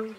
Ven 0.00 0.14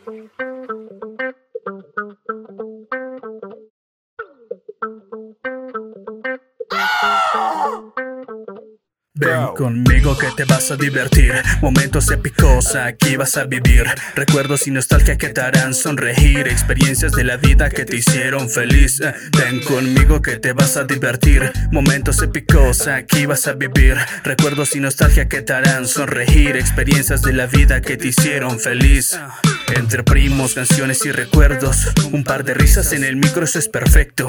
conmigo 9.61 10.17
que 10.17 10.31
te 10.35 10.43
vas 10.45 10.71
a 10.71 10.75
divertir. 10.75 11.33
Momentos 11.61 12.09
épicos 12.09 12.75
aquí 12.75 13.15
vas 13.15 13.37
a 13.37 13.43
vivir. 13.43 13.85
Recuerdos 14.15 14.65
y 14.65 14.71
nostalgia 14.71 15.19
que 15.19 15.29
te 15.29 15.39
harán 15.39 15.75
sonreír. 15.75 16.47
Experiencias 16.47 17.11
de 17.11 17.23
la 17.23 17.37
vida 17.37 17.69
que 17.69 17.85
te 17.85 17.97
hicieron 17.97 18.49
feliz. 18.49 18.99
Eh, 19.01 19.13
Ven 19.37 19.59
conmigo 19.59 20.19
que 20.19 20.37
te 20.37 20.53
vas 20.53 20.77
a 20.77 20.85
divertir. 20.85 21.51
Momentos 21.71 22.23
épicos 22.23 22.87
aquí 22.87 23.27
vas 23.27 23.45
a 23.45 23.53
vivir. 23.53 23.97
Recuerdos 24.23 24.75
y 24.75 24.79
nostalgia 24.79 25.29
que 25.29 25.43
te 25.43 25.53
harán 25.53 25.87
sonreír. 25.87 26.55
Experiencias 26.55 27.21
de 27.21 27.33
la 27.33 27.45
vida 27.45 27.81
que 27.81 27.97
te 27.97 28.07
hicieron 28.07 28.59
feliz. 28.59 29.15
Entre 29.75 30.03
primos, 30.03 30.55
canciones 30.55 31.05
y 31.05 31.11
recuerdos. 31.11 31.87
Un 32.11 32.23
par 32.23 32.43
de 32.43 32.55
risas 32.55 32.93
en 32.93 33.03
el 33.03 33.15
micro, 33.15 33.43
eso 33.43 33.59
es 33.59 33.67
perfecto. 33.67 34.27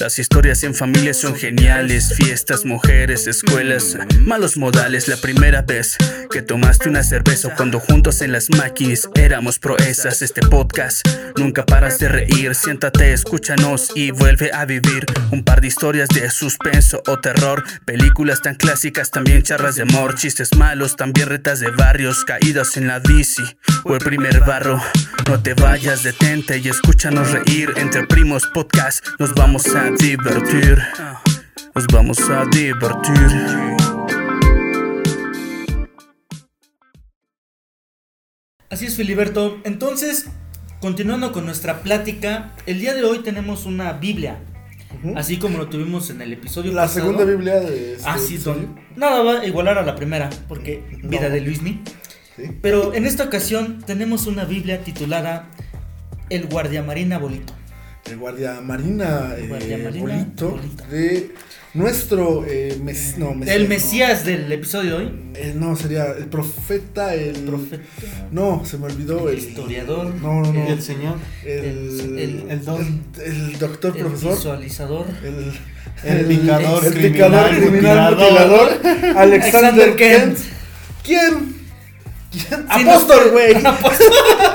Las 0.00 0.18
historias 0.18 0.62
en 0.62 0.74
familia 0.74 1.12
son 1.12 1.34
geniales. 1.34 2.14
Fiestas, 2.14 2.64
mujeres, 2.64 3.26
escuelas. 3.26 3.98
Malos 4.20 4.56
modales, 4.72 5.08
la 5.08 5.16
primera 5.16 5.62
vez 5.62 5.96
que 6.30 6.42
tomaste 6.42 6.88
una 6.88 7.02
cerveza 7.02 7.52
cuando 7.56 7.80
juntos 7.80 8.20
en 8.20 8.30
las 8.30 8.50
máquinas 8.50 9.08
éramos 9.16 9.58
proezas. 9.58 10.22
Este 10.22 10.42
podcast 10.42 11.06
nunca 11.36 11.66
paras 11.66 11.98
de 11.98 12.08
reír. 12.08 12.54
Siéntate, 12.54 13.12
escúchanos 13.12 13.90
y 13.96 14.12
vuelve 14.12 14.52
a 14.52 14.64
vivir 14.66 15.06
un 15.32 15.42
par 15.42 15.60
de 15.60 15.66
historias 15.66 16.08
de 16.10 16.30
suspenso 16.30 17.02
o 17.08 17.18
terror. 17.18 17.64
Películas 17.84 18.42
tan 18.42 18.54
clásicas, 18.54 19.10
también 19.10 19.42
charlas 19.42 19.74
de 19.74 19.82
amor, 19.82 20.14
chistes 20.14 20.54
malos, 20.56 20.94
también 20.94 21.28
retas 21.28 21.58
de 21.58 21.70
barrios, 21.72 22.24
caídas 22.24 22.76
en 22.76 22.86
la 22.86 23.00
bici 23.00 23.42
o 23.82 23.94
el 23.94 24.00
primer 24.00 24.40
barro. 24.40 24.80
No 25.28 25.42
te 25.42 25.54
vayas, 25.54 26.04
detente 26.04 26.58
y 26.58 26.68
escúchanos 26.68 27.32
reír. 27.32 27.72
Entre 27.76 28.06
primos 28.06 28.46
podcast 28.46 29.04
nos 29.18 29.34
vamos 29.34 29.66
a 29.74 29.90
divertir. 29.90 30.78
Nos 31.74 31.86
vamos 31.88 32.20
a 32.30 32.44
divertir. 32.44 33.70
Así 38.70 38.86
es, 38.86 38.96
Filiberto. 38.96 39.58
Entonces, 39.64 40.26
continuando 40.80 41.32
con 41.32 41.44
nuestra 41.44 41.82
plática, 41.82 42.52
el 42.66 42.80
día 42.80 42.94
de 42.94 43.04
hoy 43.04 43.20
tenemos 43.20 43.66
una 43.66 43.92
Biblia. 43.94 44.38
Así 45.16 45.38
como 45.38 45.56
lo 45.58 45.68
tuvimos 45.68 46.10
en 46.10 46.20
el 46.20 46.32
episodio 46.32 46.72
La 46.72 46.82
pasado. 46.82 47.00
segunda 47.06 47.24
Biblia 47.24 47.60
de 47.60 47.94
este 47.94 48.08
Ah, 48.08 48.18
sí, 48.18 48.38
don. 48.38 48.78
Nada 48.96 49.22
va 49.22 49.40
a 49.40 49.46
igualar 49.46 49.78
a 49.78 49.82
la 49.82 49.94
primera, 49.94 50.30
porque 50.48 50.82
No. 51.02 51.08
vida 51.08 51.28
de 51.28 51.40
Luismi. 51.40 51.80
Sí. 52.36 52.42
Pero 52.60 52.92
en 52.94 53.06
esta 53.06 53.24
ocasión 53.24 53.82
tenemos 53.86 54.26
una 54.26 54.44
Biblia 54.44 54.82
titulada 54.82 55.48
El 56.28 56.46
Guardiamarina 56.48 57.18
Bolito. 57.18 57.54
El 58.06 58.16
guardia 58.16 58.60
marina, 58.60 59.34
eh, 59.38 59.46
Guardia 59.48 59.78
Marina, 59.78 60.00
Bolito, 60.16 60.50
Bolito. 60.50 60.84
de 60.90 61.30
nuestro 61.74 62.44
eh, 62.48 62.76
mes- 62.82 63.14
no, 63.18 63.34
Mesías, 63.34 63.56
El 63.56 63.62
no. 63.64 63.68
Mesías 63.68 64.24
del 64.24 64.50
episodio 64.52 64.90
de 64.98 65.04
hoy. 65.04 65.20
Eh, 65.34 65.52
no, 65.56 65.76
sería 65.76 66.06
el 66.06 66.24
profeta, 66.26 67.14
el 67.14 67.34
Profeta. 67.44 67.82
No, 68.32 68.64
se 68.64 68.78
me 68.78 68.86
olvidó 68.86 69.28
El 69.28 69.38
el 69.38 69.44
historiador. 69.44 70.12
No, 70.16 70.40
no, 70.42 70.52
no. 70.52 70.66
El 70.66 70.82
señor. 70.82 71.16
el, 71.44 71.50
el- 71.64 72.18
el- 72.18 72.50
el 72.50 72.64
don. 72.64 73.02
el, 73.24 73.32
el 73.32 73.58
doctor 73.58 73.96
El 73.96 74.02
profesor, 74.06 74.34
visualizador. 74.34 75.06
el 75.22 75.52
El 76.20 76.26
picador 76.26 76.84
el 76.86 76.92
criminal, 76.94 77.56
criminal 77.56 78.16
mutilador. 78.16 78.72
mutilador, 78.76 79.16
Alexander 79.18 79.94
Kent. 79.96 80.36
Kent. 80.36 80.38
¿Quién? 81.04 81.56
¿Quién? 82.32 82.66
Sí, 82.74 82.88
Apóstol, 82.88 83.30
güey. 83.30 83.54
Apóstol. 83.64 84.06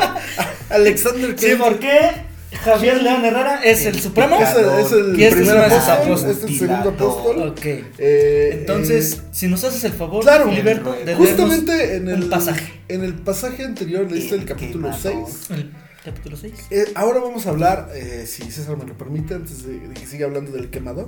Alexander 0.70 1.36
Sí, 1.38 1.46
Kent. 1.48 1.60
¿por 1.62 1.80
qué? 1.80 2.25
Javier 2.64 3.02
León 3.04 3.24
Herrera 3.26 3.62
es 3.64 3.86
el, 3.86 3.96
El 3.96 4.02
supremo. 4.02 4.36
Es 4.42 4.56
el, 4.56 4.66
es 4.80 4.92
el 4.92 5.20
Y 5.20 5.24
este 5.24 5.42
es 5.42 5.48
primer 5.50 5.72
sus 5.72 5.88
apóstol, 5.90 6.32
este 6.32 6.46
es 6.46 6.52
el 6.52 6.60
segundo 6.60 6.90
apóstol. 6.90 7.48
Ok. 7.50 7.66
Eh, 7.66 8.50
Entonces, 8.60 9.14
eh, 9.14 9.22
si 9.32 9.48
nos 9.48 9.64
haces 9.64 9.84
el 9.84 9.94
favor, 9.94 10.24
Claro, 10.24 10.50
Filiberto, 10.50 10.94
de 10.94 11.16
justamente 11.16 11.96
en 11.96 12.08
el 12.10 12.28
pasaje. 12.30 12.82
En 12.88 13.04
el 13.04 13.14
pasaje 13.16 13.64
anterior 13.66 14.10
leíste 14.12 14.36
el 14.36 14.46
capítulo 14.46 14.90
quemador. 14.92 15.28
6. 15.30 15.50
El 15.52 15.72
capítulo 16.04 16.38
6. 16.38 16.54
Eh, 16.72 16.86
ahora 16.96 17.20
vamos 17.20 17.46
a 17.48 17.50
hablar, 17.50 17.90
eh, 17.94 18.26
si 18.28 18.44
César 18.52 18.78
me 18.78 18.86
lo 18.86 18.98
permite, 18.98 19.34
antes 19.34 19.66
de, 19.66 19.80
de 19.80 19.94
que 19.94 20.06
siga 20.06 20.26
hablando 20.28 20.52
del 20.52 20.70
quemador. 20.70 21.08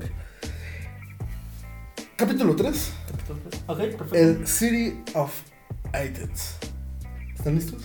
Capítulo 2.16 2.55
3, 2.55 2.91
Ok, 3.67 3.77
perfecto. 3.77 4.16
el 4.16 4.47
City 4.47 5.00
of 5.13 5.31
Athens. 5.94 6.55
¿Están 7.35 7.53
listos? 7.55 7.83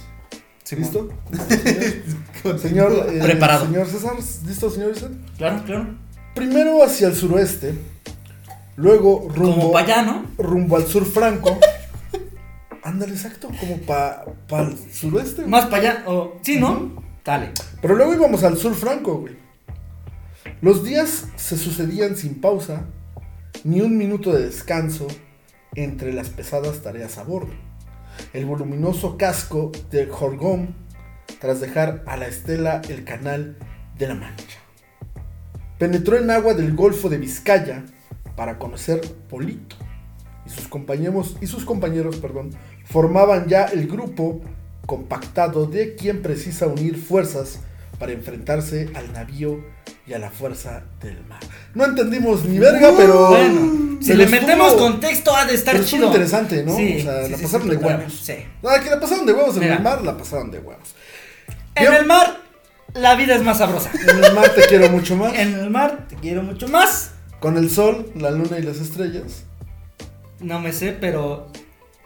¿Listo? 0.76 1.08
Señor, 2.60 2.92
eh, 3.08 3.20
Preparado. 3.22 3.66
señor 3.66 3.86
César, 3.86 4.14
¿listo, 4.46 4.70
señor 4.70 4.94
César? 4.94 5.10
Claro, 5.38 5.62
claro. 5.64 5.86
Primero 6.34 6.82
hacia 6.82 7.08
el 7.08 7.14
suroeste, 7.14 7.74
luego 8.76 9.28
rumbo, 9.34 9.54
Como 9.54 9.72
para 9.72 9.84
allá, 9.84 10.02
¿no? 10.02 10.26
rumbo 10.38 10.76
al 10.76 10.86
sur 10.86 11.04
franco. 11.04 11.58
Ándale, 12.82 13.12
exacto, 13.12 13.48
como 13.60 13.76
para 13.78 14.24
el 14.68 14.76
suroeste. 14.92 15.42
güey. 15.42 15.48
Más 15.50 15.66
para 15.66 15.76
allá. 15.90 16.04
o 16.06 16.38
sí, 16.42 16.58
¿no? 16.58 17.02
Dale. 17.24 17.50
Pero 17.80 17.94
luego 17.94 18.14
íbamos 18.14 18.42
al 18.42 18.56
sur 18.56 18.74
franco, 18.74 19.18
güey. 19.18 19.36
Los 20.60 20.84
días 20.84 21.26
se 21.36 21.56
sucedían 21.56 22.16
sin 22.16 22.40
pausa, 22.40 22.86
ni 23.62 23.80
un 23.80 23.96
minuto 23.96 24.32
de 24.32 24.46
descanso 24.46 25.06
entre 25.76 26.12
las 26.12 26.28
pesadas 26.30 26.82
tareas 26.82 27.18
a 27.18 27.22
bordo. 27.22 27.52
El 28.32 28.46
voluminoso 28.46 29.16
casco 29.16 29.72
de 29.90 30.06
Jorgón, 30.06 30.74
tras 31.40 31.60
dejar 31.60 32.02
a 32.06 32.16
la 32.16 32.26
estela 32.26 32.82
el 32.88 33.04
canal 33.04 33.56
de 33.98 34.08
la 34.08 34.14
Mancha. 34.14 34.58
Penetró 35.78 36.16
en 36.16 36.30
agua 36.30 36.54
del 36.54 36.74
Golfo 36.74 37.08
de 37.08 37.18
Vizcaya 37.18 37.84
para 38.36 38.58
conocer 38.58 39.00
Polito. 39.28 39.76
Y 40.46 40.50
sus 40.50 40.68
compañeros, 40.68 41.36
y 41.40 41.46
sus 41.46 41.64
compañeros 41.64 42.16
perdón, 42.16 42.50
formaban 42.84 43.48
ya 43.48 43.64
el 43.64 43.86
grupo 43.86 44.40
compactado 44.86 45.66
de 45.66 45.94
quien 45.94 46.22
precisa 46.22 46.66
unir 46.66 46.96
fuerzas 46.96 47.60
para 47.98 48.12
enfrentarse 48.12 48.90
al 48.94 49.12
navío 49.12 49.64
y 50.12 50.14
a 50.14 50.18
la 50.18 50.30
fuerza 50.30 50.82
del 51.00 51.24
mar. 51.24 51.40
No 51.74 51.86
entendimos 51.86 52.44
ni 52.44 52.58
verga, 52.58 52.92
pero. 52.96 53.28
Bueno, 53.30 53.98
si 54.02 54.12
le 54.12 54.24
estuvo- 54.24 54.40
metemos 54.42 54.74
contexto, 54.74 55.34
ha 55.34 55.46
de 55.46 55.54
estar 55.54 55.72
pero 55.74 55.86
chido. 55.86 56.06
interesante, 56.08 56.62
¿no? 56.64 56.76
Sí, 56.76 56.98
o 57.00 57.02
sea, 57.02 57.24
sí, 57.24 57.30
la 57.30 57.36
sí, 57.38 57.42
pasaron 57.44 57.62
sí, 57.70 57.70
de 57.70 57.76
huevos. 57.82 58.12
Sí. 58.22 58.34
No, 58.62 58.70
que 58.84 58.90
la 58.90 59.00
pasaron 59.00 59.24
de 59.26 59.32
huevos 59.32 59.54
en 59.56 59.60
Mira. 59.62 59.74
el 59.76 59.82
mar, 59.82 60.02
la 60.02 60.16
pasaron 60.18 60.50
de 60.50 60.58
huevos. 60.58 60.88
En 61.74 61.94
el 61.94 62.04
mar, 62.04 62.36
la 62.94 63.14
vida 63.14 63.34
es 63.36 63.42
más 63.42 63.56
sabrosa. 63.58 63.90
En 64.08 64.22
el 64.22 64.34
mar 64.34 64.50
te 64.54 64.66
quiero 64.66 64.90
mucho 64.90 65.16
más. 65.16 65.32
En 65.34 65.54
el 65.54 65.70
mar, 65.70 66.06
te 66.08 66.16
quiero 66.16 66.42
mucho 66.42 66.68
más. 66.68 67.12
Con 67.40 67.56
el 67.56 67.70
sol, 67.70 68.12
la 68.14 68.30
luna 68.30 68.58
y 68.58 68.62
las 68.62 68.76
estrellas. 68.78 69.44
No 70.40 70.60
me 70.60 70.72
sé, 70.72 70.92
pero 71.00 71.48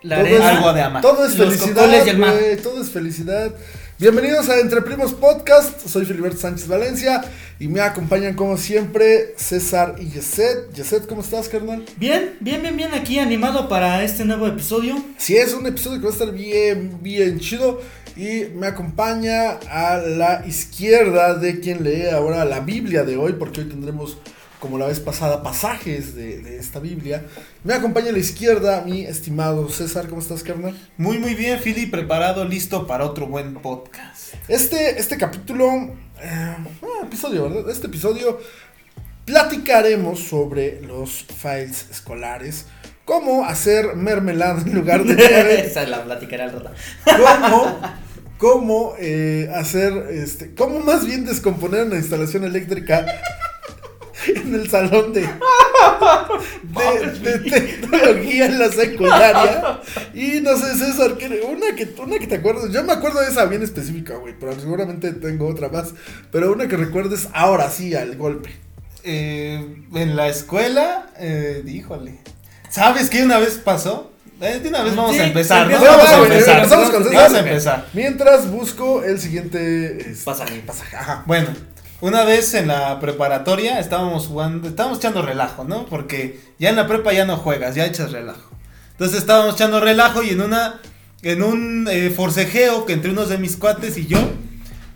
la 0.02 0.16
Todo 0.16 0.26
arena. 0.26 0.50
es- 0.52 0.56
Algo 0.58 0.72
de 0.74 0.82
amar. 0.82 1.02
Todo 1.02 1.24
es 1.26 1.36
Los 1.36 1.48
felicidad, 1.48 1.74
cocoles 1.74 2.06
y 2.06 2.10
el 2.10 2.18
mar. 2.18 2.34
güey, 2.38 2.56
todo 2.58 2.80
es 2.80 2.90
felicidad. 2.90 3.52
Bienvenidos 3.98 4.50
a 4.50 4.60
Entre 4.60 4.82
Primos 4.82 5.14
Podcast. 5.14 5.80
Soy 5.88 6.04
Filiberto 6.04 6.36
Sánchez 6.36 6.68
Valencia 6.68 7.24
y 7.58 7.66
me 7.66 7.80
acompañan 7.80 8.34
como 8.34 8.58
siempre 8.58 9.32
César 9.38 9.94
y 9.98 10.10
Yeset. 10.10 10.70
Yeset, 10.74 11.06
¿cómo 11.06 11.22
estás, 11.22 11.48
carnal? 11.48 11.82
Bien, 11.96 12.36
bien, 12.40 12.60
bien, 12.60 12.76
bien 12.76 12.92
aquí 12.92 13.18
animado 13.18 13.70
para 13.70 14.04
este 14.04 14.26
nuevo 14.26 14.46
episodio. 14.48 15.02
Sí, 15.16 15.38
es 15.38 15.54
un 15.54 15.64
episodio 15.66 15.98
que 15.98 16.04
va 16.04 16.10
a 16.10 16.12
estar 16.12 16.30
bien, 16.30 16.98
bien 17.00 17.40
chido. 17.40 17.80
Y 18.18 18.44
me 18.54 18.66
acompaña 18.66 19.52
a 19.70 19.96
la 19.96 20.44
izquierda 20.46 21.32
de 21.32 21.58
quien 21.60 21.82
lee 21.82 22.10
ahora 22.12 22.44
la 22.44 22.60
Biblia 22.60 23.02
de 23.02 23.16
hoy, 23.16 23.32
porque 23.32 23.62
hoy 23.62 23.68
tendremos, 23.70 24.18
como 24.60 24.78
la 24.78 24.86
vez 24.86 25.00
pasada, 25.00 25.42
pasajes 25.42 26.14
de, 26.14 26.40
de 26.40 26.58
esta 26.58 26.80
Biblia. 26.80 27.24
Me 27.64 27.74
acompaña 27.74 28.10
a 28.10 28.12
la 28.12 28.18
izquierda 28.18 28.82
mi 28.82 29.04
estimado 29.04 29.68
César. 29.68 30.08
¿Cómo 30.08 30.20
estás, 30.20 30.42
carnal? 30.42 30.76
Muy, 30.96 31.18
muy 31.18 31.34
bien, 31.34 31.58
Philly, 31.58 31.86
preparado, 31.86 32.44
listo 32.44 32.86
para 32.86 33.04
otro 33.04 33.26
buen 33.26 33.54
podcast. 33.54 34.34
Este, 34.48 34.98
este 34.98 35.16
capítulo, 35.16 35.66
eh, 36.22 36.56
ah, 36.82 37.04
episodio, 37.04 37.48
¿verdad? 37.48 37.70
Este 37.70 37.86
episodio 37.86 38.40
platicaremos 39.24 40.20
sobre 40.20 40.80
los 40.82 41.24
files 41.24 41.86
escolares, 41.90 42.66
cómo 43.04 43.44
hacer 43.44 43.96
mermelada 43.96 44.62
en 44.62 44.74
lugar 44.74 45.04
de 45.04 45.16
nieve, 45.16 45.60
Esa 45.66 45.84
la 45.86 46.04
platicaré 46.04 46.44
al 46.44 46.52
rato. 46.52 46.70
cómo, 47.04 47.80
cómo 48.38 48.94
eh, 48.98 49.50
hacer, 49.54 49.92
este, 50.10 50.54
cómo 50.54 50.80
más 50.80 51.04
bien 51.04 51.24
descomponer 51.24 51.84
una 51.84 51.96
instalación 51.96 52.44
eléctrica 52.44 53.04
en 54.26 54.54
el 54.54 54.70
salón 54.70 55.12
de, 55.12 55.28
de, 57.22 57.38
de 57.38 57.50
tecnología 57.50 58.46
en 58.46 58.58
la 58.58 58.70
secundaria. 58.72 59.80
Y 60.14 60.40
no 60.40 60.56
sé, 60.56 60.74
César, 60.76 61.16
¿qué- 61.18 61.42
una 61.48 61.74
que, 61.76 61.94
una 61.98 62.18
que 62.18 62.26
te 62.26 62.36
acuerdas. 62.36 62.70
Yo 62.72 62.82
me 62.84 62.92
acuerdo 62.92 63.20
de 63.20 63.28
esa 63.30 63.44
bien 63.46 63.62
específica, 63.62 64.14
güey, 64.16 64.34
pero 64.38 64.58
seguramente 64.58 65.12
tengo 65.12 65.46
otra 65.48 65.68
más. 65.68 65.90
Pero 66.32 66.52
una 66.52 66.68
que 66.68 66.76
recuerdes 66.76 67.28
ahora 67.32 67.70
sí 67.70 67.94
al 67.94 68.16
golpe. 68.16 68.50
Eh, 69.04 69.84
en 69.94 70.16
la 70.16 70.28
escuela, 70.28 71.10
eh, 71.18 71.62
híjole. 71.66 72.18
¿Sabes 72.70 73.08
qué 73.08 73.22
una 73.22 73.38
vez 73.38 73.60
pasó? 73.62 74.12
Eh, 74.40 74.58
de 74.62 74.68
una 74.68 74.82
vez 74.82 74.94
vamos 74.94 75.14
Sí, 75.14 75.20
a 75.20 75.26
empezar, 75.28 75.70
¿no? 75.70 75.80
Vamos 75.80 76.08
a 76.08 76.22
empezar. 76.24 76.56
empezamos 76.58 76.90
con 76.90 77.04
Vamos 77.14 77.34
a 77.34 77.38
empezar. 77.38 77.86
Mientras 77.94 78.50
busco 78.50 79.02
el 79.02 79.18
siguiente 79.18 80.10
este, 80.10 80.24
Pasaje. 80.24 80.62
pasaje. 80.66 80.96
Ajá. 80.96 81.22
Bueno, 81.26 81.48
una 82.00 82.24
vez 82.24 82.54
en 82.54 82.68
la 82.68 83.00
preparatoria 83.00 83.78
estábamos 83.78 84.26
jugando, 84.26 84.68
estábamos 84.68 84.98
echando 84.98 85.22
relajo, 85.22 85.64
¿no? 85.64 85.86
Porque 85.86 86.40
ya 86.58 86.70
en 86.70 86.76
la 86.76 86.86
prepa 86.86 87.12
ya 87.12 87.24
no 87.24 87.36
juegas, 87.36 87.74
ya 87.74 87.86
echas 87.86 88.12
relajo. 88.12 88.50
Entonces 88.92 89.18
estábamos 89.18 89.54
echando 89.54 89.80
relajo 89.80 90.22
y 90.22 90.30
en 90.30 90.40
una, 90.40 90.80
en 91.22 91.42
un 91.42 91.88
eh, 91.90 92.10
forcejeo 92.10 92.86
que 92.86 92.92
entre 92.92 93.10
unos 93.10 93.28
de 93.28 93.38
mis 93.38 93.56
cuates 93.56 93.96
y 93.96 94.06
yo, 94.06 94.18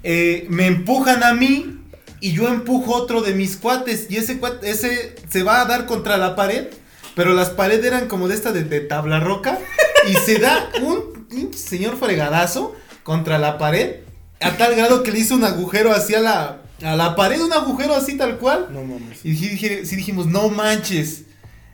eh, 0.02 0.46
me 0.50 0.66
empujan 0.66 1.22
a 1.22 1.32
mí 1.32 1.78
y 2.20 2.32
yo 2.32 2.48
empujo 2.48 2.94
otro 2.94 3.22
de 3.22 3.34
mis 3.34 3.56
cuates 3.56 4.06
y 4.10 4.16
ese 4.16 4.38
cuate, 4.38 4.70
ese 4.70 5.14
se 5.28 5.42
va 5.42 5.62
a 5.62 5.64
dar 5.64 5.86
contra 5.86 6.18
la 6.18 6.36
pared, 6.36 6.68
pero 7.14 7.32
las 7.32 7.50
paredes 7.50 7.84
eran 7.86 8.08
como 8.08 8.28
de 8.28 8.34
esta 8.34 8.52
de, 8.52 8.64
de 8.64 8.80
tabla 8.80 9.20
roca 9.20 9.58
y 10.06 10.14
se 10.14 10.38
da 10.38 10.70
un 10.82 11.26
pinche 11.30 11.58
señor 11.58 11.98
fregadazo 11.98 12.74
contra 13.02 13.38
la 13.38 13.56
pared 13.56 13.96
a 14.40 14.56
tal 14.56 14.74
grado 14.74 15.02
que 15.02 15.12
le 15.12 15.18
hizo 15.18 15.34
un 15.34 15.44
agujero 15.44 15.92
hacia 15.92 16.20
la 16.20 16.59
a 16.82 16.96
la 16.96 17.14
pared, 17.16 17.40
un 17.40 17.52
agujero 17.52 17.94
así 17.94 18.16
tal 18.16 18.38
cual. 18.38 18.68
No 18.72 18.82
mames. 18.82 19.18
Y 19.24 19.30
dije, 19.30 19.50
dije- 19.50 19.86
sí 19.86 19.96
dijimos, 19.96 20.26
no 20.26 20.48
manches. 20.48 21.22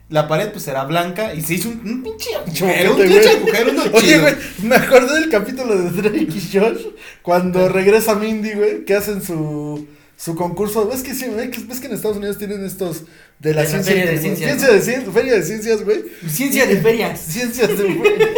La 0.09 0.27
pared 0.29 0.51
pues 0.53 0.65
era 0.69 0.85
blanca 0.85 1.33
y 1.33 1.41
se 1.41 1.55
hizo 1.55 1.67
un, 1.67 1.81
un 1.85 2.01
pinche 2.03 2.33
agujero, 2.33 2.95
un 2.95 3.01
pinche 3.01 3.29
agujero, 3.29 3.73
no 3.73 3.81
Oye, 3.93 3.99
chido. 4.07 4.21
güey, 4.21 4.35
me 4.63 4.75
acordé 4.77 5.19
del 5.19 5.29
capítulo 5.29 5.75
de 5.77 5.89
Drake 6.01 6.27
y 6.33 6.49
Josh 6.57 6.81
cuando 7.21 7.67
regresa 7.67 8.15
Mindy, 8.15 8.53
güey, 8.53 8.85
que 8.85 8.95
hacen 8.95 9.21
su, 9.21 9.85
su 10.15 10.35
concurso. 10.35 10.87
¿Ves 10.87 11.03
que, 11.03 11.13
sí, 11.13 11.25
ves 11.35 11.49
que- 11.49 11.61
ves 11.65 11.81
que 11.81 11.87
en 11.87 11.93
Estados 11.93 12.15
Unidos 12.15 12.37
tienen 12.37 12.63
estos 12.65 13.03
de 13.39 13.53
la 13.53 13.63
De 13.63 13.65
la 13.65 13.69
ciencia, 13.69 13.93
feria 13.93 14.11
de 14.11 14.17
ciencias, 14.17 14.47
ciencia 14.49 14.67
¿no? 14.69 14.73
de 14.73 14.81
cien- 14.81 15.11
feria 15.13 15.33
de 15.33 15.43
ciencias, 15.43 15.83
güey. 15.83 16.03
Ciencia 16.29 16.65
de 16.65 16.77
ferias. 16.81 17.19
Ciencias 17.27 17.67
de 17.67 17.75
ferias. 17.75 18.29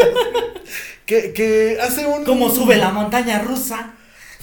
que, 1.05 1.33
que 1.33 1.77
hace 1.81 2.05
un 2.07 2.23
Cómo 2.23 2.49
sube 2.49 2.77
la 2.77 2.89
montaña 2.91 3.43
rusa. 3.43 3.93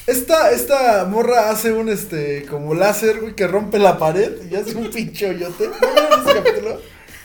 Esta, 0.06 0.52
esta 0.52 1.04
morra 1.06 1.50
hace 1.50 1.72
un 1.72 1.88
este 1.88 2.46
como 2.48 2.74
láser, 2.74 3.20
güey, 3.20 3.34
que 3.34 3.46
rompe 3.48 3.78
la 3.78 3.98
pared 3.98 4.32
y 4.50 4.54
hace 4.54 4.76
un 4.76 4.88
pinche 4.90 5.28
hoyote. 5.30 5.68
¿No 5.68 6.30
ese 6.30 6.38
capítulo? 6.42 6.80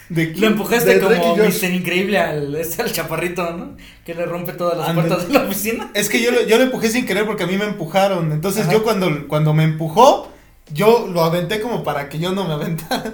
¿De 0.10 0.26
Lo 0.36 0.48
empujaste 0.48 0.96
De 1.00 1.00
como. 1.00 1.36
Mr. 1.38 1.72
Increíble 1.72 2.18
al, 2.18 2.54
este, 2.56 2.82
al 2.82 2.92
chaparrito, 2.92 3.52
¿no? 3.54 3.78
Que 4.04 4.14
le 4.16 4.26
rompe 4.26 4.54
todas 4.54 4.78
las 4.78 4.94
puertas 4.94 5.28
de 5.28 5.34
la 5.34 5.44
oficina. 5.44 5.92
Es 5.94 6.10
que 6.10 6.22
yo, 6.22 6.32
lo- 6.32 6.42
yo 6.46 6.58
lo 6.58 6.64
empujé 6.64 6.90
sin 6.90 7.06
querer 7.06 7.26
porque 7.26 7.44
a 7.44 7.48
mí 7.48 7.56
me 7.58 7.66
empujaron. 7.66 8.32
Entonces 8.32 8.64
Ajá. 8.64 8.74
yo 8.74 8.84
cuando, 8.84 9.28
cuando 9.28 9.54
me 9.54 9.64
empujó, 9.64 10.30
yo 10.74 11.08
lo 11.08 11.24
aventé 11.24 11.62
como 11.62 11.84
para 11.84 12.10
que 12.10 12.18
yo 12.20 12.32
no 12.34 12.46
me 12.46 12.54
aventara. 12.56 13.14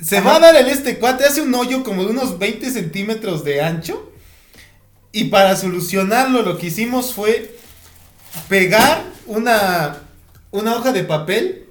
Se 0.00 0.18
Ajá. 0.18 0.28
va 0.30 0.36
a 0.36 0.40
dar 0.40 0.56
en 0.56 0.68
este 0.68 0.98
cuate, 0.98 1.24
hace 1.24 1.42
un 1.42 1.54
hoyo 1.54 1.82
como 1.84 2.04
de 2.04 2.10
unos 2.12 2.38
20 2.38 2.70
centímetros 2.70 3.44
de 3.44 3.60
ancho. 3.60 4.10
Y 5.12 5.24
para 5.24 5.56
solucionarlo 5.56 6.42
lo 6.42 6.56
que 6.58 6.68
hicimos 6.68 7.12
fue 7.12 7.54
pegar 8.48 9.02
una, 9.26 9.98
una 10.50 10.76
hoja 10.76 10.92
de 10.92 11.04
papel 11.04 11.66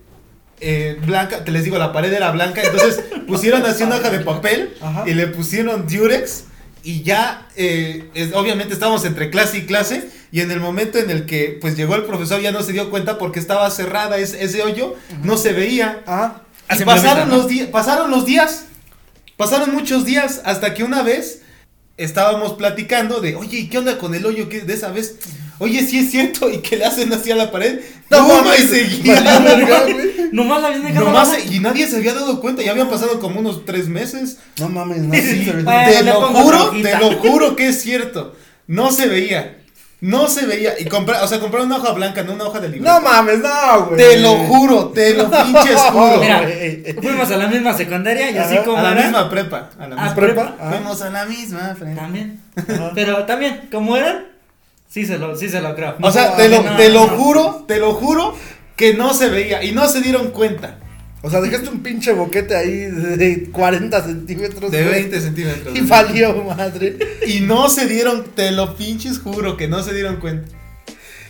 eh, 0.60 0.98
blanca. 1.06 1.44
Te 1.44 1.52
les 1.52 1.64
digo, 1.64 1.78
la 1.78 1.92
pared 1.94 2.12
era 2.14 2.32
blanca. 2.32 2.62
Entonces 2.64 3.04
pusieron 3.28 3.66
así 3.66 3.84
una 3.84 3.98
hoja 3.98 4.10
de 4.10 4.20
papel 4.20 4.74
Ajá. 4.82 5.04
y 5.08 5.14
le 5.14 5.28
pusieron 5.28 5.88
Durex. 5.88 6.46
Y 6.86 7.04
ya, 7.04 7.48
eh, 7.56 8.10
es- 8.14 8.34
obviamente 8.34 8.74
estábamos 8.74 9.06
entre 9.06 9.30
clase 9.30 9.58
y 9.60 9.66
clase. 9.66 10.10
Y 10.32 10.42
en 10.42 10.52
el 10.52 10.60
momento 10.60 10.98
en 10.98 11.10
el 11.12 11.26
que 11.26 11.58
pues 11.62 11.78
llegó 11.78 11.96
el 11.96 12.04
profesor 12.04 12.42
ya 12.42 12.52
no 12.52 12.64
se 12.64 12.74
dio 12.74 12.90
cuenta 12.90 13.18
porque 13.18 13.40
estaba 13.40 13.70
cerrada 13.72 14.18
ese, 14.18 14.44
ese 14.44 14.64
hoyo, 14.64 14.96
no 15.24 15.38
se 15.38 15.54
veía. 15.54 16.02
Y 16.76 16.84
pasaron 16.86 17.30
los, 17.30 17.48
días 17.48 17.68
pasaron 17.70 18.10
los 18.12 18.26
días. 18.26 18.66
Pasaron 19.38 19.74
muchos 19.74 20.06
días 20.06 20.42
hasta 20.46 20.74
que 20.74 20.84
una 20.84 21.02
vez 21.04 21.42
estábamos 21.98 22.54
platicando 22.54 23.20
de, 23.22 23.36
oye, 23.36 23.60
¿y 23.60 23.70
qué 23.70 23.78
onda 23.78 23.98
con 23.98 24.14
el 24.16 24.26
hoyo 24.26 24.50
que 24.50 24.62
de 24.62 24.74
esa 24.74 24.90
vez? 24.90 25.18
Oye, 25.64 25.86
sí 25.86 26.00
es 26.00 26.12
cierto, 26.12 26.50
y 26.50 26.58
que 26.60 26.78
le 26.78 26.86
hacen 26.86 27.12
así 27.14 27.32
a 27.32 27.36
la 27.36 27.52
pared. 27.52 27.80
No 28.10 28.20
No, 28.28 28.44
mames, 28.44 28.60
y 28.60 28.68
seguía. 28.68 29.16
Nomás 30.32 30.62
la 30.62 30.68
habían 30.68 30.84
dejado 30.84 31.06
Nomás, 31.06 31.30
y 31.50 31.60
nadie 31.60 31.88
se 31.88 31.98
había 31.98 32.14
dado 32.14 32.40
cuenta, 32.42 32.62
ya 32.62 32.72
habían 32.72 32.90
pasado 32.90 33.20
como 33.20 33.40
unos 33.40 33.66
tres 33.66 33.88
meses. 33.88 34.38
No 34.60 34.70
mames, 34.70 34.98
no 35.02 35.14
sí, 35.14 35.46
se 35.46 35.52
te 35.52 36.04
lo 36.04 36.22
juro, 36.22 36.72
te 36.82 36.98
lo 36.98 37.12
juro 37.20 37.56
que 37.56 37.70
es 37.70 37.82
cierto. 37.82 38.36
No 38.68 38.92
se 38.92 39.08
veía. 39.08 39.58
No 40.02 40.28
se 40.28 40.46
veía. 40.46 40.74
Y 40.80 40.86
comprar, 40.86 41.24
o 41.24 41.28
sea, 41.28 41.40
comprar 41.40 41.64
una 41.64 41.78
hoja 41.78 41.94
blanca, 41.94 42.24
no 42.24 42.34
una 42.34 42.44
hoja 42.44 42.60
de 42.60 42.68
libro. 42.68 42.92
No 42.92 43.00
mames, 43.00 43.40
no, 43.40 43.86
güey. 43.86 43.98
Te 43.98 44.18
lo 44.20 44.36
juro, 44.36 44.88
te 44.90 45.14
lo 45.14 45.30
pinches 45.44 45.80
juro. 45.80 46.20
Mira, 46.20 46.46
fuimos 47.02 47.32
a 47.32 47.38
la 47.38 47.48
misma 47.48 47.74
secundaria 47.74 48.30
y 48.32 48.38
así 48.38 48.58
como 48.66 48.78
a 48.80 48.82
la 48.84 48.92
era, 48.92 49.02
misma 49.04 49.30
prepa. 49.30 49.70
A 49.80 49.88
la 49.88 49.96
Ah, 49.96 50.04
misma 50.08 50.16
prepa. 50.16 50.56
Ah. 50.60 50.72
Fuimos 50.72 51.02
a 51.02 51.10
la 51.10 51.26
misma. 51.26 51.76
También. 51.96 52.42
Ajá. 52.58 52.92
Pero 52.94 53.24
también, 53.26 53.70
como 53.72 53.96
eran, 53.96 54.26
sí 54.94 55.08
se 55.08 55.18
lo, 55.18 55.36
sí 55.36 55.50
se 55.50 55.60
lo 55.60 55.76
creo. 55.76 55.96
O 56.02 56.12
sea, 56.12 56.36
te 56.36 56.48
lo, 56.48 56.62
no, 56.62 56.76
te 56.78 56.90
lo 56.90 57.08
no. 57.08 57.18
juro, 57.18 57.66
te 57.68 57.80
lo 57.80 57.94
juro 57.94 58.36
que 58.76 58.94
no 58.94 59.14
se 59.14 59.30
veía 59.30 59.64
y 59.64 59.72
no 59.72 59.88
se 59.88 60.02
dieron 60.02 60.30
cuenta. 60.30 60.78
O 61.24 61.30
sea, 61.30 61.40
dejaste 61.42 61.70
un 61.70 61.82
pinche 61.82 62.12
boquete 62.12 62.56
ahí 62.56 62.76
de 62.76 63.50
40 63.52 64.04
centímetros. 64.04 64.70
De 64.70 64.84
güey, 64.84 64.94
20 65.02 65.22
centímetros. 65.22 65.76
Y 65.76 65.82
valió 65.82 66.36
madre. 66.44 66.98
Y 67.26 67.40
no 67.40 67.70
se 67.70 67.88
dieron, 67.88 68.26
te 68.36 68.52
lo 68.52 68.76
pinches 68.76 69.20
juro 69.20 69.58
que 69.58 69.68
no 69.68 69.82
se 69.82 69.94
dieron 69.94 70.18
cuenta. 70.18 70.50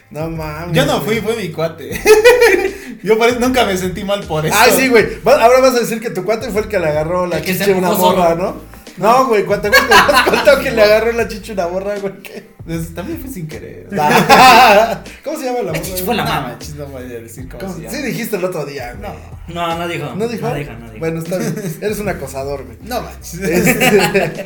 No 0.10 0.30
mames. 0.30 0.76
Yo 0.76 0.86
no 0.86 1.00
güey. 1.02 1.20
fui, 1.20 1.34
fue 1.34 1.42
mi 1.42 1.50
cuate. 1.50 1.90
Yo 3.04 3.16
nunca 3.40 3.66
me 3.66 3.78
sentí 3.78 4.04
mal 4.04 4.24
por 4.24 4.46
eso. 4.46 4.56
Ay, 4.58 4.74
sí, 4.76 4.88
güey. 4.90 5.06
Ahora 5.26 5.62
vas 5.62 5.76
a 5.76 5.80
decir 5.80 6.02
que 6.02 6.10
tu 6.10 6.26
cuate 6.26 6.50
fue 6.50 6.64
el 6.64 6.68
que 6.68 6.80
le 6.80 6.88
agarró 6.88 7.28
la 7.28 7.42
chicha 7.42 7.66
a 7.66 7.78
una 7.78 7.92
morra, 7.92 8.30
solo. 8.32 8.36
¿no? 8.36 8.74
No, 8.98 9.28
güey, 9.28 9.46
cuando 9.46 9.72
te 9.72 9.78
has 9.78 10.30
contado 10.30 10.62
que 10.62 10.72
le 10.72 10.82
agarró 10.82 11.14
la 11.14 11.28
chicha 11.28 11.54
una 11.54 11.68
morra, 11.68 11.98
güey. 12.00 12.14
¿qué? 12.22 12.53
También 12.96 13.20
fue 13.20 13.30
sin 13.30 13.48
querer. 13.48 13.88
¿Cómo 15.24 15.38
se 15.38 15.46
llama 15.46 15.64
la 15.64 15.72
güey? 15.78 15.84
fue 16.06 16.16
la 16.16 16.24
No, 16.24 16.42
manches, 16.48 16.76
no 16.76 16.86
voy 16.86 17.04
a 17.04 17.06
decir 17.08 17.48
cómo, 17.50 17.60
¿Cómo? 17.62 17.74
se 17.76 17.82
llama. 17.82 17.96
Sí 17.98 18.02
dijiste 18.04 18.36
el 18.38 18.46
otro 18.46 18.66
día, 18.66 18.94
güey. 18.98 19.12
No, 19.50 19.78
no 19.78 19.88
dijo. 19.88 20.16
¿No 20.16 20.28
dijo? 20.28 20.48
No 20.48 20.56
dijo, 20.56 20.72
no 20.74 20.86
dijo. 20.88 21.00
Bueno, 21.00 21.20
está 21.20 21.38
bien. 21.40 21.56
Eres 21.82 22.00
un 22.00 22.08
acosador, 22.10 22.64
güey. 22.66 22.78
No 22.84 23.02
manches. 23.02 23.34
Este, 23.42 24.46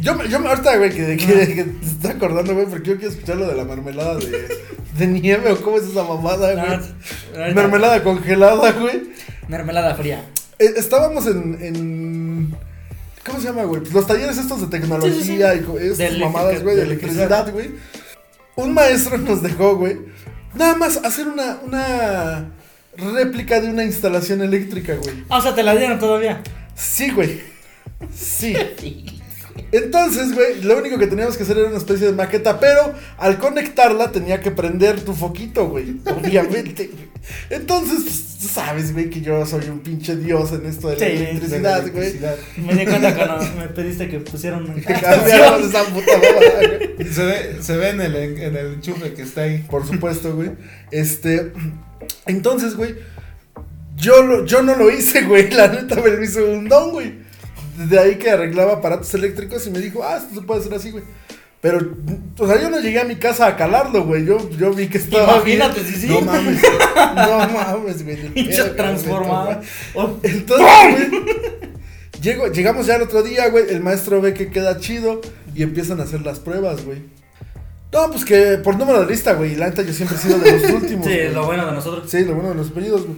yo, 0.00 0.14
me- 0.14 0.28
yo 0.28 0.40
me- 0.40 0.48
ahorita, 0.48 0.76
güey, 0.76 0.90
que, 0.90 1.16
que, 1.16 1.26
que 1.54 1.64
te 1.64 1.86
está 1.86 2.10
acordando, 2.10 2.52
güey, 2.54 2.66
porque 2.66 2.90
yo 2.90 2.96
quiero 2.98 3.12
escuchar 3.12 3.36
lo 3.36 3.46
de 3.48 3.54
la 3.54 3.64
mermelada 3.64 4.16
de, 4.16 4.48
de 4.98 5.06
nieve 5.06 5.52
o 5.52 5.60
cómo 5.62 5.78
es 5.78 5.84
esa 5.84 6.02
mamada, 6.02 6.52
No, 6.54 6.62
güey. 6.66 6.74
ahorita- 6.74 7.54
Mermelada 7.54 8.02
congelada, 8.02 8.72
güey. 8.72 9.04
Mermelada 9.48 9.94
fría. 9.94 10.22
Eh, 10.58 10.74
estábamos 10.76 11.26
en, 11.26 11.58
en. 11.62 12.56
¿Cómo 13.24 13.40
se 13.40 13.46
llama, 13.46 13.64
güey? 13.64 13.80
Pues 13.80 13.92
los 13.94 14.06
talleres 14.06 14.36
estos 14.38 14.60
de 14.60 14.66
tecnología 14.66 15.12
Sí, 15.14 15.20
sí, 15.20 15.26
sí. 15.26 15.32
y 15.34 15.36
De 15.38 15.92
estas 15.92 16.00
eléctrica- 16.10 16.26
mamadas, 16.26 16.62
güey, 16.62 16.74
de 16.76 16.80
de 16.82 16.86
electricidad, 16.88 17.52
güey. 17.52 17.70
Un 18.56 18.72
maestro 18.74 19.18
nos 19.18 19.42
dejó, 19.42 19.76
güey. 19.76 19.98
Nada 20.54 20.76
más 20.76 20.98
hacer 20.98 21.26
una, 21.28 21.58
una 21.64 22.50
réplica 22.96 23.60
de 23.60 23.68
una 23.70 23.84
instalación 23.84 24.42
eléctrica, 24.42 24.94
güey. 24.94 25.24
Ah, 25.28 25.38
o 25.38 25.42
sea, 25.42 25.54
te 25.54 25.62
la 25.62 25.74
dieron 25.74 25.98
todavía. 25.98 26.42
Sí, 26.74 27.10
güey. 27.10 27.40
Sí. 28.14 28.54
Entonces, 29.72 30.32
güey, 30.34 30.62
lo 30.62 30.76
único 30.78 30.98
que 30.98 31.06
teníamos 31.06 31.36
que 31.36 31.42
hacer 31.44 31.58
era 31.58 31.68
una 31.68 31.78
especie 31.78 32.06
de 32.06 32.12
maqueta, 32.12 32.58
pero 32.60 32.92
al 33.18 33.38
conectarla 33.38 34.10
tenía 34.12 34.40
que 34.40 34.50
prender 34.50 35.00
tu 35.00 35.14
foquito, 35.14 35.68
güey. 35.68 35.96
Obviamente, 36.06 36.86
güey. 36.92 37.08
Entonces, 37.50 38.00
pues, 38.02 38.36
tú 38.40 38.48
sabes, 38.48 38.92
güey, 38.92 39.10
que 39.10 39.20
yo 39.20 39.44
soy 39.46 39.68
un 39.68 39.80
pinche 39.80 40.16
dios 40.16 40.52
en 40.52 40.66
esto 40.66 40.88
de 40.90 40.94
la 40.96 41.06
Sí, 41.06 41.12
electricidad, 41.12 41.84
güey. 41.92 42.14
Me 42.58 42.74
di 42.74 42.84
cuenta 42.84 43.14
cuando 43.16 43.44
me 43.56 43.68
pediste 43.68 44.08
que 44.08 44.20
pusieran 44.20 44.64
un. 44.68 44.74
Que 44.74 44.92
cambiáramos 44.94 45.68
esa 45.68 45.84
puta 45.84 46.12
güey. 46.18 47.12
Se 47.12 47.24
ve, 47.24 47.56
se 47.60 47.76
ve 47.76 47.88
en 47.90 48.00
el, 48.00 48.14
en 48.16 48.56
el 48.56 48.74
enchufe 48.74 49.12
que 49.14 49.22
está 49.22 49.42
ahí. 49.42 49.64
Por 49.70 49.86
supuesto, 49.86 50.34
güey. 50.36 50.50
Este. 50.90 51.52
Entonces, 52.26 52.76
güey. 52.76 52.94
Yo, 53.96 54.22
lo- 54.22 54.44
yo 54.44 54.62
no 54.62 54.74
lo 54.76 54.90
hice, 54.90 55.22
güey. 55.22 55.50
La 55.50 55.68
neta 55.68 55.96
me 55.96 56.10
lo 56.10 56.22
hizo 56.22 56.44
un 56.44 56.68
don, 56.68 56.90
güey. 56.90 57.23
De 57.76 57.98
ahí 57.98 58.16
que 58.16 58.30
arreglaba 58.30 58.74
aparatos 58.74 59.12
eléctricos 59.14 59.66
y 59.66 59.70
me 59.70 59.78
dijo, 59.80 60.02
ah, 60.04 60.16
esto 60.18 60.40
se 60.40 60.46
puede 60.46 60.60
hacer 60.60 60.74
así, 60.74 60.90
güey. 60.90 61.04
Pero, 61.60 61.78
o 62.38 62.46
sea, 62.46 62.60
yo 62.60 62.68
no 62.68 62.78
llegué 62.78 63.00
a 63.00 63.04
mi 63.04 63.16
casa 63.16 63.46
a 63.46 63.56
calarlo, 63.56 64.04
güey. 64.04 64.26
Yo, 64.26 64.50
yo 64.50 64.72
vi 64.74 64.88
que 64.88 64.98
estaba. 64.98 65.36
Imagínate 65.36 65.80
bien. 65.80 65.94
sí. 65.96 66.06
No 66.08 66.20
mames. 66.20 66.60
No 67.16 67.38
mames, 67.48 68.04
güey. 68.04 68.16
Pinche 68.34 68.62
transformado. 68.70 69.60
güey. 69.94 70.08
Entonces, 70.24 71.08
güey. 71.10 71.22
llego- 72.22 72.52
llegamos 72.52 72.86
ya 72.86 72.96
el 72.96 73.02
otro 73.02 73.22
día, 73.22 73.48
güey. 73.48 73.64
El 73.70 73.80
maestro 73.80 74.20
ve 74.20 74.34
que 74.34 74.48
queda 74.50 74.78
chido 74.78 75.20
y 75.54 75.62
empiezan 75.62 76.00
a 76.00 76.02
hacer 76.04 76.20
las 76.22 76.38
pruebas, 76.38 76.84
güey. 76.84 76.98
No, 77.92 78.10
pues 78.10 78.24
que 78.26 78.58
por 78.58 78.76
número 78.76 79.00
de 79.02 79.06
lista, 79.10 79.32
güey. 79.34 79.52
y 79.52 79.56
La 79.56 79.68
neta 79.70 79.80
yo 79.82 79.92
siempre 79.94 80.18
he 80.18 80.20
sido 80.20 80.38
de 80.38 80.52
los 80.60 80.70
últimos. 80.82 81.06
Sí, 81.06 81.12
güey. 81.14 81.32
lo 81.32 81.46
bueno 81.46 81.64
de 81.66 81.72
nosotros. 81.72 82.10
Sí, 82.10 82.24
lo 82.26 82.34
bueno 82.34 82.50
de 82.50 82.56
los 82.56 82.70
pedidos, 82.72 83.06
güey. 83.06 83.16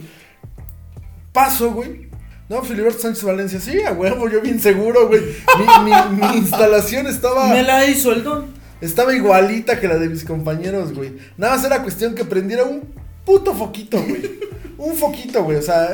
Paso, 1.33 1.71
güey. 1.71 2.06
No, 2.49 2.61
Filiberto 2.63 2.99
Sánchez 2.99 3.23
Valencia, 3.23 3.59
sí, 3.59 3.81
a 3.81 3.91
huevo, 3.91 4.29
yo 4.29 4.39
bien 4.41 4.59
seguro, 4.61 5.07
güey. 5.09 5.21
Mi, 5.57 5.91
mi- 5.91 6.21
mi 6.27 6.37
instalación 6.37 7.05
estaba, 7.07 7.49
Me 7.49 7.61
la 7.63 7.85
hizo 7.85 8.13
el 8.13 8.23
don. 8.23 8.45
estaba 8.79 9.13
igualita 9.13 9.79
que 9.79 9.87
la 9.89 9.97
de 9.97 10.07
mis 10.07 10.23
compañeros, 10.23 10.93
güey. 10.93 11.13
Nada 11.37 11.55
más 11.57 11.65
era 11.65 11.83
cuestión 11.83 12.15
que 12.15 12.23
prendiera 12.23 12.63
un 12.63 12.83
puto 13.25 13.53
foquito, 13.53 14.01
güey. 14.01 14.39
Un 14.77 14.95
foquito, 14.95 15.43
güey. 15.43 15.57
O 15.57 15.61
sea, 15.61 15.89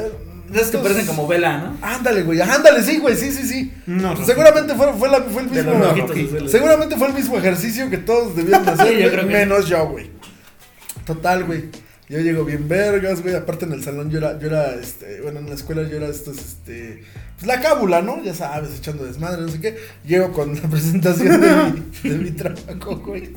esas 0.53 0.69
que 0.69 0.77
parecen 0.77 1.07
como 1.07 1.25
vela, 1.27 1.57
¿no? 1.57 1.77
Ándale, 1.81 2.21
güey. 2.21 2.39
Ándale, 2.39 2.83
sí, 2.83 2.99
güey. 2.99 3.15
Sí, 3.15 3.31
sí, 3.31 3.47
sí. 3.47 3.73
No, 3.87 4.13
no. 4.13 4.23
Seguramente 4.23 4.75
fue, 4.75 4.93
fue, 4.93 5.09
la- 5.09 5.21
fue 5.23 5.41
el 5.41 5.49
mismo. 5.49 5.73
no, 5.73 5.85
rojitos. 5.95 6.51
Seguramente 6.51 6.95
fue 6.97 7.07
el 7.07 7.13
mismo 7.15 7.35
ejercicio 7.37 7.89
que 7.89 7.97
todos 7.97 8.35
debían 8.35 8.63
de 8.63 8.71
hacer, 8.73 8.87
Sí, 8.89 8.93
yo 8.93 8.99
güey, 8.99 9.09
creo 9.11 9.27
que 9.27 9.33
menos 9.33 9.67
yo, 9.67 9.87
güey. 9.87 10.11
Total, 11.05 11.43
güey. 11.45 11.63
Yo 12.09 12.19
llego 12.19 12.43
bien 12.43 12.67
vergas, 12.67 13.21
güey. 13.21 13.35
Aparte 13.35 13.65
en 13.65 13.73
el 13.73 13.83
salón 13.83 14.09
yo 14.09 14.17
era, 14.17 14.37
yo 14.39 14.47
era, 14.47 14.75
este, 14.75 15.21
bueno, 15.21 15.39
en 15.39 15.47
la 15.47 15.55
escuela 15.55 15.83
yo 15.83 15.97
era 15.97 16.07
estos, 16.07 16.37
este, 16.37 17.03
pues 17.35 17.47
la 17.47 17.61
cábula, 17.61 18.01
¿no? 18.01 18.21
Ya 18.23 18.33
sabes, 18.33 18.77
echando 18.77 19.05
desmadre, 19.05 19.41
no 19.41 19.49
sé 19.49 19.61
qué. 19.61 19.77
Llego 20.05 20.31
con 20.31 20.55
la 20.55 20.61
presentación 20.69 21.41
de 21.41 22.09
mi, 22.17 22.31
trabajo, 22.31 22.97
güey. 22.97 23.33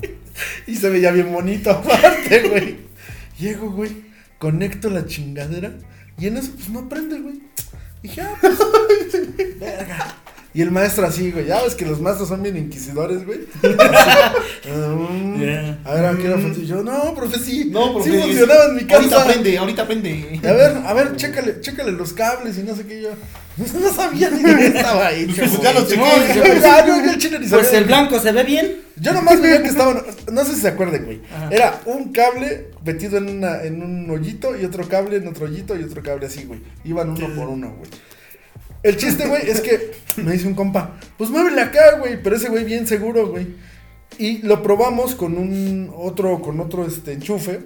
Y 0.67 0.75
se 0.75 0.89
veía 0.89 1.11
bien 1.11 1.31
bonito 1.31 1.71
aparte, 1.71 2.49
güey. 2.49 2.77
Llego, 3.39 3.71
güey, 3.71 3.91
conecto 4.39 4.89
la 4.89 5.05
chingadera 5.05 5.73
y 6.19 6.27
en 6.27 6.37
eso, 6.37 6.51
pues 6.55 6.69
no 6.69 6.89
prende, 6.89 7.19
güey. 7.19 7.41
Dije, 8.01 8.21
ah, 8.21 8.35
pues, 8.41 8.57
verga. 9.59 10.15
Y 10.57 10.61
el 10.63 10.71
maestro 10.71 11.05
así, 11.05 11.29
güey, 11.31 11.45
ya 11.45 11.61
ves 11.61 11.75
que 11.75 11.85
los 11.85 12.01
maestros 12.01 12.29
son 12.29 12.41
bien 12.41 12.57
inquisidores, 12.57 13.23
güey. 13.27 13.41
Mm, 14.65 15.39
Yeah. 15.39 15.77
A 15.85 15.93
ver, 15.93 16.05
¿a 16.07 16.17
qué 16.17 16.27
hora 16.29 16.39
funciona? 16.41 16.63
Y 16.63 16.67
yo, 16.67 16.83
no, 16.83 17.13
profe, 17.13 17.37
sí. 17.37 17.69
No, 17.71 17.93
porque 17.93 18.09
sí 18.09 18.17
funcionaba 18.17 18.65
en 18.65 18.75
mi 18.75 18.81
casa. 18.85 18.97
Ahorita 18.97 19.21
aprende, 19.21 19.57
ahorita 19.57 19.81
aprende. 19.83 20.39
A 20.43 20.51
ver, 20.53 20.77
a 20.83 20.93
ver, 20.93 21.15
chécale, 21.15 21.61
chécale 21.61 21.91
los 21.91 22.11
cables 22.13 22.57
y 22.57 22.63
no 22.63 22.75
sé 22.75 22.85
qué 22.87 23.01
yo. 23.03 23.09
No 23.81 23.93
sabía 23.93 24.29
ni 24.31 24.41
qué 24.43 24.67
estaba 24.67 25.07
ahí. 25.07 25.25
Pues 25.27 25.61
ya 25.61 25.73
lo 25.73 25.87
chequé. 25.87 26.01
Ya, 26.61 26.85
yo, 26.87 26.95
yo 27.05 27.11
el 27.11 27.17
chile 27.19 27.39
ni 27.39 27.47
Pues 27.47 27.65
sabía. 27.67 27.79
el 27.79 27.85
blanco 27.85 28.19
se 28.19 28.31
ve 28.31 28.43
bien. 28.43 28.77
Yo 28.95 29.13
nomás 29.13 29.39
veía 29.39 29.61
que 29.61 29.69
estaban, 29.69 30.01
no 30.31 30.43
sé 30.43 30.55
si 30.55 30.61
se 30.61 30.69
acuerdan, 30.69 31.05
güey. 31.05 31.21
Ajá. 31.35 31.49
Era 31.51 31.81
un 31.85 32.11
cable 32.11 32.71
metido 32.83 33.17
en, 33.19 33.29
una, 33.29 33.61
en 33.61 33.83
un 33.83 34.09
hoyito 34.09 34.59
y 34.59 34.65
otro 34.65 34.87
cable 34.87 35.17
en 35.17 35.27
otro 35.27 35.45
hoyito 35.45 35.77
y 35.79 35.83
otro 35.83 36.01
cable 36.01 36.25
así, 36.25 36.45
güey. 36.45 36.61
Iban 36.83 37.11
uno 37.11 37.27
por 37.35 37.47
uno, 37.47 37.75
güey. 37.77 37.89
El 38.87 38.95
chiste, 38.95 39.27
güey, 39.27 39.49
es 39.49 39.59
que 39.59 39.91
me 40.15 40.31
dice 40.31 40.47
un 40.47 40.53
compa, 40.53 40.97
pues 41.17 41.29
muévele 41.29 41.59
acá, 41.59 41.97
güey, 41.99 42.23
pero 42.23 42.37
ese 42.37 42.47
güey 42.47 42.63
bien 42.63 42.87
seguro, 42.87 43.27
güey. 43.27 43.45
Y 44.17 44.37
lo 44.43 44.63
probamos 44.63 45.13
con 45.13 45.37
un 45.37 45.91
otro, 45.93 46.41
con 46.41 46.61
otro 46.61 46.87
este 46.87 47.11
enchufe 47.11 47.59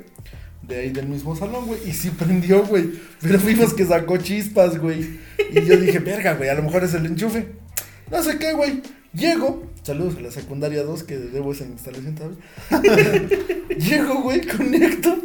de 0.63 0.79
ahí 0.79 0.89
del 0.89 1.07
mismo 1.07 1.35
salón, 1.35 1.67
güey. 1.67 1.79
Y 1.87 1.93
sí 1.93 2.09
prendió, 2.09 2.65
güey. 2.65 2.93
Pero 3.21 3.37
vimos 3.37 3.75
que 3.75 3.85
sacó 3.85 4.17
chispas, 4.17 4.79
güey. 4.79 5.19
Y 5.51 5.61
yo 5.61 5.77
dije, 5.77 5.99
verga, 5.99 6.33
güey, 6.33 6.49
a 6.49 6.55
lo 6.55 6.63
mejor 6.63 6.83
es 6.83 6.95
el 6.95 7.05
enchufe. 7.05 7.49
No 8.09 8.23
sé 8.23 8.39
qué, 8.39 8.53
güey. 8.53 8.81
Llego, 9.13 9.67
saludos 9.83 10.15
a 10.17 10.21
la 10.21 10.31
secundaria 10.31 10.81
2, 10.81 11.03
que 11.03 11.19
debo 11.19 11.51
esa 11.51 11.65
instalación 11.65 12.15
todavía. 12.15 13.27
Llego, 13.77 14.23
güey, 14.23 14.41
conecto. 14.41 15.17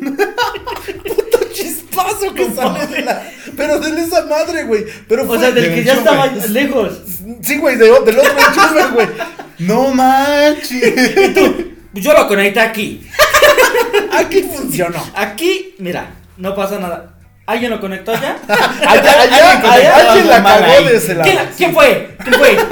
Chispazo 1.56 2.34
que 2.34 2.50
sale 2.54 2.86
de 2.86 3.02
la. 3.02 3.22
Pero 3.56 3.78
de 3.80 4.00
esa 4.02 4.24
madre, 4.26 4.64
güey. 4.64 4.84
Pero 5.08 5.22
O 5.22 5.26
fue. 5.26 5.38
sea, 5.38 5.50
del 5.50 5.64
del 5.64 5.74
que 5.74 5.84
ya 5.84 5.94
estaba 5.94 6.26
lejos. 6.26 7.00
Sí, 7.42 7.56
güey, 7.58 7.76
de- 7.76 7.84
del 7.86 8.18
otro 8.18 8.38
enchufe, 8.38 8.86
güey. 8.94 9.08
No 9.58 9.88
manches. 9.94 11.14
Yo 11.94 12.12
lo 12.12 12.28
conecté 12.28 12.60
aquí. 12.60 13.06
Aquí 14.12 14.42
funcionó. 14.42 15.02
Aquí, 15.14 15.74
mira, 15.78 16.14
no 16.36 16.54
pasa 16.54 16.78
nada. 16.78 17.14
¿Alguien 17.46 17.70
lo 17.70 17.80
conectó? 17.80 18.12
Allá, 18.12 18.36
allá, 18.48 19.60
conectó 19.60 19.70
allá, 19.70 19.96
alguien 20.12 20.28
la 20.28 20.42
cagó 20.42 20.82
de 20.88 20.96
ese 20.96 21.14
lado. 21.14 21.30
¿Quién, 21.30 21.48
quién 21.56 21.72
fue? 21.74 22.16
¿Quién 22.24 22.34
fue? 22.34 22.58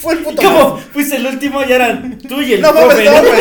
Fue 0.00 0.14
el 0.14 0.18
puto. 0.20 0.42
¿Cómo? 0.42 0.80
Fuiste 0.92 1.16
el 1.16 1.26
último 1.26 1.62
y 1.64 1.72
eran 1.72 2.18
tú 2.18 2.40
y 2.40 2.54
el 2.54 2.60
No 2.60 2.72
mames, 2.72 2.86
profe, 2.88 3.04
no, 3.04 3.12
¿no? 3.12 3.22
güey. 3.22 3.40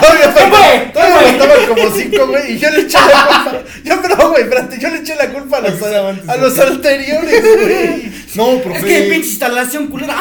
Todavía 0.00 0.34
¿Qué 0.34 0.40
fue? 0.40 0.90
Todavía 0.92 0.92
¿Qué 0.92 0.92
fue? 0.92 1.38
faltaban 1.38 1.66
como 1.66 1.96
cinco, 1.96 2.26
güey. 2.28 2.52
Y 2.52 2.58
yo 2.58 2.70
le 2.70 2.80
eché 2.80 2.98
la 2.98 3.26
culpa. 3.26 3.62
Yo, 3.84 4.02
pero, 4.02 4.30
güey, 4.30 4.42
espérate, 4.42 4.78
yo 4.80 4.88
le 4.88 4.96
eché 4.98 5.14
la 5.14 5.28
culpa 5.30 5.56
a 5.58 5.60
los, 5.60 5.82
a 6.28 6.36
los 6.36 6.58
anteriores, 6.58 7.42
güey. 7.42 8.12
No, 8.34 8.52
Es 8.52 8.62
profe. 8.62 8.86
que 8.86 9.00
pinche 9.10 9.28
instalación 9.28 9.86
culera. 9.88 10.16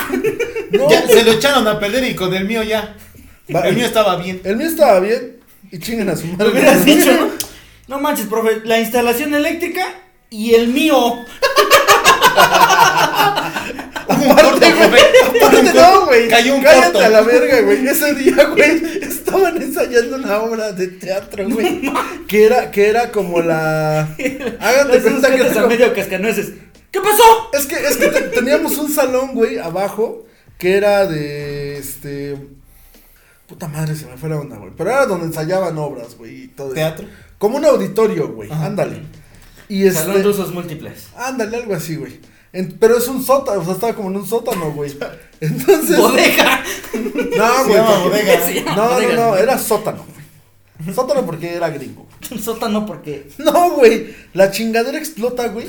No, 0.71 0.89
Ya, 0.89 1.07
se 1.07 1.23
lo 1.23 1.31
echaron 1.31 1.67
a 1.67 1.79
perder 1.79 2.03
y 2.05 2.15
con 2.15 2.33
el 2.33 2.45
mío 2.45 2.61
ya. 2.63 2.95
Va- 3.53 3.67
El 3.67 3.75
mío 3.75 3.85
estaba 3.85 4.15
bien. 4.17 4.41
El 4.43 4.57
mío 4.57 4.67
estaba 4.67 4.99
bien. 4.99 5.37
Y 5.71 5.79
chinguen 5.79 6.09
a 6.09 6.15
su 6.15 6.25
madre. 6.27 6.45
Lo 6.45 6.51
hubieras 6.51 6.85
dicho, 6.85 7.11
¿no? 7.13 7.48
No 7.89 7.99
manches, 7.99 8.27
profe, 8.27 8.61
la 8.65 8.79
instalación 8.79 9.33
eléctrica 9.33 9.83
y 10.29 10.53
el 10.53 10.67
mío. 10.67 11.25
Aparte, 14.07 14.73
güey. 14.73 15.01
Aparte, 15.41 15.73
no, 15.73 16.05
güey. 16.05 16.27
Cayó 16.29 16.55
un 16.55 16.61
Cállate 16.63 16.91
corto. 16.93 17.05
a 17.05 17.09
la 17.09 17.21
verga, 17.21 17.61
güey. 17.61 17.87
Ese 17.87 18.13
día, 18.15 18.45
güey, 18.45 18.99
estaban 19.01 19.61
ensayando 19.61 20.17
una 20.17 20.39
obra 20.41 20.71
de 20.71 20.87
teatro, 20.87 21.49
güey. 21.49 21.81
Que 22.27 22.45
era, 22.45 22.71
que 22.71 22.87
era 22.89 23.11
como 23.11 23.41
la. 23.41 24.07
Esos 24.19 25.01
cuenta 25.01 25.35
que 25.35 25.41
era 25.47 25.67
medio 25.67 25.93
cascanueces. 25.93 26.53
¿Qué 26.91 26.99
pasó? 27.01 27.23
Es 27.53 27.65
que, 27.65 27.75
es 27.75 27.97
que 27.97 28.07
te- 28.09 28.21
teníamos 28.29 28.77
un 28.77 28.91
salón, 28.91 29.33
güey, 29.33 29.57
abajo, 29.59 30.25
que 30.57 30.75
era 30.75 31.05
de 31.07 31.77
este. 31.77 32.35
Puta 33.47 33.67
madre, 33.67 33.95
se 33.95 34.05
me 34.05 34.15
fue 34.17 34.29
la 34.29 34.37
onda, 34.39 34.57
güey. 34.57 34.71
Pero 34.77 34.91
era 34.91 35.05
donde 35.07 35.25
ensayaban 35.27 35.75
obras, 35.79 36.15
güey, 36.17 36.43
y 36.43 36.47
todo 36.49 36.73
eso. 36.73 36.75
Como 37.39 37.57
un 37.57 37.65
auditorio, 37.65 38.27
güey. 38.33 38.51
Ajá. 38.51 38.67
Ándale. 38.67 39.01
Y 39.67 39.87
este. 39.87 40.01
Salón 40.01 40.21
de 40.21 40.27
usos 40.27 40.53
múltiples. 40.53 41.07
Ándale, 41.17 41.57
algo 41.57 41.73
así, 41.73 41.95
güey. 41.95 42.19
En- 42.53 42.77
pero 42.79 42.97
es 42.97 43.07
un 43.07 43.23
sótano, 43.23 43.61
o 43.61 43.63
sea, 43.65 43.73
estaba 43.73 43.93
como 43.93 44.09
en 44.09 44.17
un 44.17 44.27
sótano, 44.27 44.71
güey. 44.71 44.95
Entonces. 45.39 45.97
Bodega. 45.97 46.63
No, 46.93 47.65
güey. 47.65 47.79
bodega. 48.03 48.75
No, 48.75 48.75
no, 48.75 48.89
bodega. 48.93 49.15
no, 49.15 49.35
era 49.37 49.57
sótano, 49.57 50.05
güey. 50.05 50.93
Sótano 50.95 51.25
porque 51.25 51.53
era 51.53 51.69
gringo. 51.69 52.07
Sótano 52.41 52.85
porque. 52.85 53.29
No, 53.37 53.71
güey. 53.71 54.15
La 54.33 54.51
chingadera 54.51 54.97
explota, 54.97 55.47
güey. 55.47 55.67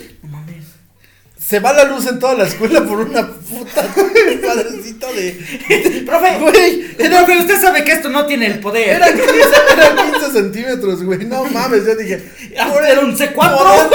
Se 1.40 1.58
va 1.58 1.72
la 1.72 1.84
luz 1.84 2.06
en 2.06 2.18
toda 2.18 2.34
la 2.34 2.44
escuela 2.44 2.84
por 2.84 2.98
una 3.00 3.26
puta 3.26 3.82
padrecito 4.46 5.12
de. 5.12 6.02
Profe, 6.06 6.38
Güey, 6.38 6.86
era, 6.98 7.24
profe, 7.24 7.38
usted 7.40 7.60
sabe 7.60 7.82
que 7.82 7.92
esto 7.92 8.08
no 8.10 8.26
tiene 8.26 8.46
el 8.46 8.60
poder. 8.60 8.90
era, 8.90 9.06
15, 9.06 9.24
era 9.72 10.12
15 10.12 10.30
centímetros, 10.32 11.02
güey. 11.02 11.24
No 11.24 11.44
mames, 11.46 11.86
yo 11.86 11.96
dije. 11.96 12.22
Ah, 12.58 12.70
Era 12.88 13.00
un 13.00 13.16
C4. 13.16 13.88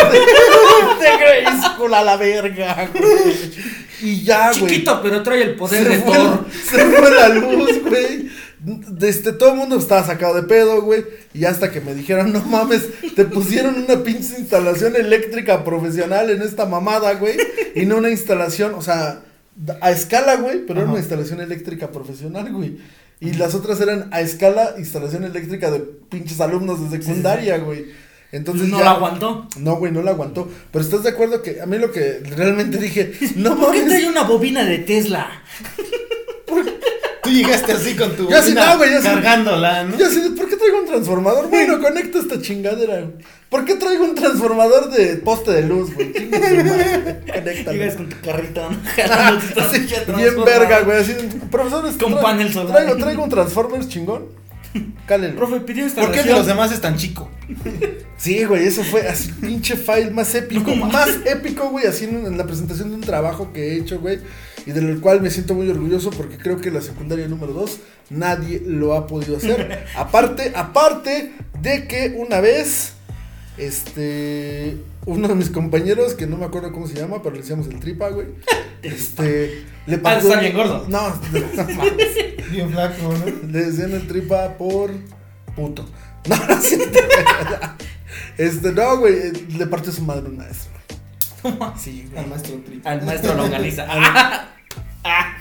Por 1.78 1.90
de 1.90 1.96
a 1.96 2.04
la 2.04 2.18
verga, 2.18 2.90
güey. 2.94 3.36
Y 4.02 4.24
ya, 4.24 4.52
güey. 4.52 4.72
Chiquito, 4.72 5.00
pero 5.02 5.24
trae 5.24 5.44
el 5.44 5.56
poder 5.56 5.84
se 5.84 5.90
de 5.90 6.00
fue, 6.00 6.18
Thor. 6.18 6.46
se 6.70 6.86
fue 6.86 7.12
la 7.12 7.30
luz, 7.30 7.82
güey. 7.84 8.30
Este, 9.02 9.34
todo 9.34 9.52
el 9.52 9.58
mundo 9.58 9.78
estaba 9.78 10.04
sacado 10.06 10.34
de 10.36 10.44
pedo, 10.44 10.82
güey. 10.82 11.04
Y 11.34 11.46
hasta 11.46 11.72
que 11.72 11.82
me 11.82 11.94
dijeron, 11.94 12.32
no 12.34 12.42
mames, 12.46 12.84
te 13.16 13.26
pusieron 13.26 13.76
una 13.76 14.04
pinche 14.04 14.40
instalación 14.40 14.96
eléctrica 14.96 15.64
profesional 15.64 16.30
en 16.30 16.42
esta 16.42 16.66
mamada, 16.66 17.14
güey. 17.16 17.38
Y 17.76 17.86
no 17.86 17.98
una 17.98 18.10
instalación, 18.10 18.74
o 18.76 18.82
sea, 18.82 19.22
a 19.82 19.92
escala, 19.92 20.36
güey, 20.38 20.66
pero 20.66 20.82
era 20.82 20.90
una 20.90 21.00
instalación 21.00 21.42
eléctrica 21.42 21.92
profesional, 21.92 22.52
güey. 22.52 22.78
Y 23.20 23.34
las 23.34 23.56
otras 23.56 23.80
eran 23.82 24.10
a 24.12 24.22
escala 24.22 24.76
instalación 24.78 25.24
eléctrica 25.24 25.72
de 25.72 25.80
pinches 25.80 26.42
alumnos 26.42 26.90
de 26.92 26.98
secundaria, 27.00 27.58
güey. 27.60 27.86
Entonces 28.32 28.68
no 28.68 28.80
ya- 28.80 28.84
la 28.86 28.92
aguantó. 28.92 29.48
No, 29.60 29.78
güey, 29.78 29.92
no 29.94 30.02
la 30.02 30.12
aguantó. 30.12 30.50
Pero 30.72 30.84
estás 30.84 31.04
de 31.04 31.10
acuerdo 31.12 31.42
que 31.42 31.62
a 31.62 31.66
mí 31.66 31.78
lo 31.78 31.92
que 31.94 32.20
realmente 32.36 32.78
dije, 32.78 33.14
no 33.38 33.56
¿Por 33.58 33.72
qué 33.72 33.80
mames. 33.84 33.94
trae 33.94 34.10
una 34.10 34.24
bobina 34.24 34.66
de 34.66 34.80
Tesla? 34.80 35.30
Tú 37.26 37.30
llegaste 37.32 37.72
así 37.74 37.96
con 37.96 38.16
tu 38.16 38.30
Yo 38.30 38.38
así, 38.38 38.54
bocina 38.54 38.72
no, 38.72 38.78
güey, 38.78 38.92
yo 38.92 39.00
así- 39.00 39.08
cargándola, 39.08 39.84
¿no? 39.84 39.98
Yo 39.98 40.06
así, 40.08 40.20
¿por 40.38 40.48
qué 40.48 40.56
traigo 40.56 40.80
un 40.80 40.86
transformador? 40.88 41.50
Bueno, 41.50 41.82
conecta 41.82 42.20
esta 42.20 42.40
chingadera, 42.42 43.02
güey. 43.02 43.14
¿Por 43.50 43.66
qué 43.66 43.76
traigo 43.76 44.04
un 44.06 44.16
transformador 44.16 44.90
de 44.92 45.18
poste 45.18 45.52
de 45.52 45.64
luz, 45.64 45.94
güey? 45.94 46.14
Conéctalo. 46.14 47.72
Llegas 47.74 47.96
con 47.96 48.10
tu 48.10 48.20
carrito, 48.22 48.70
¿no? 48.70 48.78
Bien 50.18 50.44
verga, 50.46 50.82
güey. 50.82 51.00
Así, 51.00 51.14
profesor, 51.52 51.84
Con 51.98 52.14
tra- 52.14 52.22
panel 52.22 52.54
solar. 52.54 52.76
Traigo, 52.76 52.98
traigo 52.98 53.24
un 53.24 53.30
Transformers 53.30 53.88
chingón. 53.90 54.26
Cálelo. 55.06 55.36
Profe, 55.38 55.62
pidió 55.62 55.88
¿Por 55.94 56.12
qué 56.12 56.22
el 56.22 56.28
de 56.28 56.34
los 56.34 56.48
demás 56.48 56.72
es 56.72 56.82
tan 56.82 56.98
chico? 56.98 57.30
Sí, 58.18 58.46
güey, 58.46 58.66
eso 58.66 58.82
fue 58.82 59.06
así, 59.10 59.34
pinche 59.34 59.76
file 59.76 60.10
más 60.10 60.34
épico. 60.34 60.74
más 60.74 61.10
épico, 61.26 61.70
güey, 61.70 61.86
así 61.86 62.06
en, 62.06 62.26
en 62.26 62.38
la 62.38 62.46
presentación 62.46 62.90
de 62.90 62.96
un 62.96 63.02
trabajo 63.02 63.52
que 63.52 63.74
he 63.74 63.78
hecho, 63.78 64.00
güey. 64.00 64.20
Y 64.66 64.72
del 64.72 65.00
cual 65.02 65.22
me 65.22 65.30
siento 65.30 65.54
muy 65.54 65.70
orgulloso 65.70 66.12
porque 66.12 66.38
creo 66.38 66.60
que 66.60 66.72
la 66.72 66.82
secundaria 66.82 67.28
número 67.28 67.52
2 67.54 67.80
nadie 68.10 68.62
lo 68.66 68.96
ha 68.96 69.06
podido 69.06 69.38
hacer. 69.38 69.86
aparte, 69.96 70.54
aparte 70.56 71.34
de 71.62 71.88
que 71.88 72.16
una 72.18 72.40
vez, 72.40 72.94
este, 73.58 74.78
uno 75.06 75.28
de 75.28 75.36
mis 75.36 75.50
compañeros, 75.50 76.14
que 76.16 76.26
no 76.28 76.38
me 76.38 76.46
acuerdo 76.46 76.72
cómo 76.72 76.88
se 76.88 76.96
llama, 76.96 77.22
pero 77.22 77.36
le 77.36 77.42
decíamos 77.42 77.68
el 77.68 77.80
tripa, 77.80 78.10
güey. 78.10 78.28
Este, 78.82 79.66
le 79.88 80.00
Ah, 80.04 80.18
está 80.20 80.40
bien 80.40 80.54
gordo. 80.56 80.86
No. 80.88 81.20
Bien 82.52 82.70
flaco, 82.70 83.14
¿no? 83.14 83.26
Le 83.52 83.66
decían 83.66 83.94
el 83.94 84.06
tripa 84.08 84.58
por 84.58 84.92
puto. 85.56 85.86
No, 86.28 86.36
no 86.36 86.54
es 86.56 86.64
cierto. 86.70 87.00
Este, 88.38 88.72
no, 88.72 88.98
güey, 88.98 89.32
le 89.58 89.66
partió 89.68 89.92
su 89.92 90.04
madre 90.04 90.28
un 90.30 90.38
maestro. 90.38 90.72
Sí, 91.80 92.08
güey. 92.12 92.24
Al 92.24 92.30
maestro 92.30 92.56
Tri. 92.66 92.82
Al 92.84 93.02
maestro 93.06 93.34
longaniza. 93.36 93.86
Ah, 93.90 94.50
ah. 95.04 95.38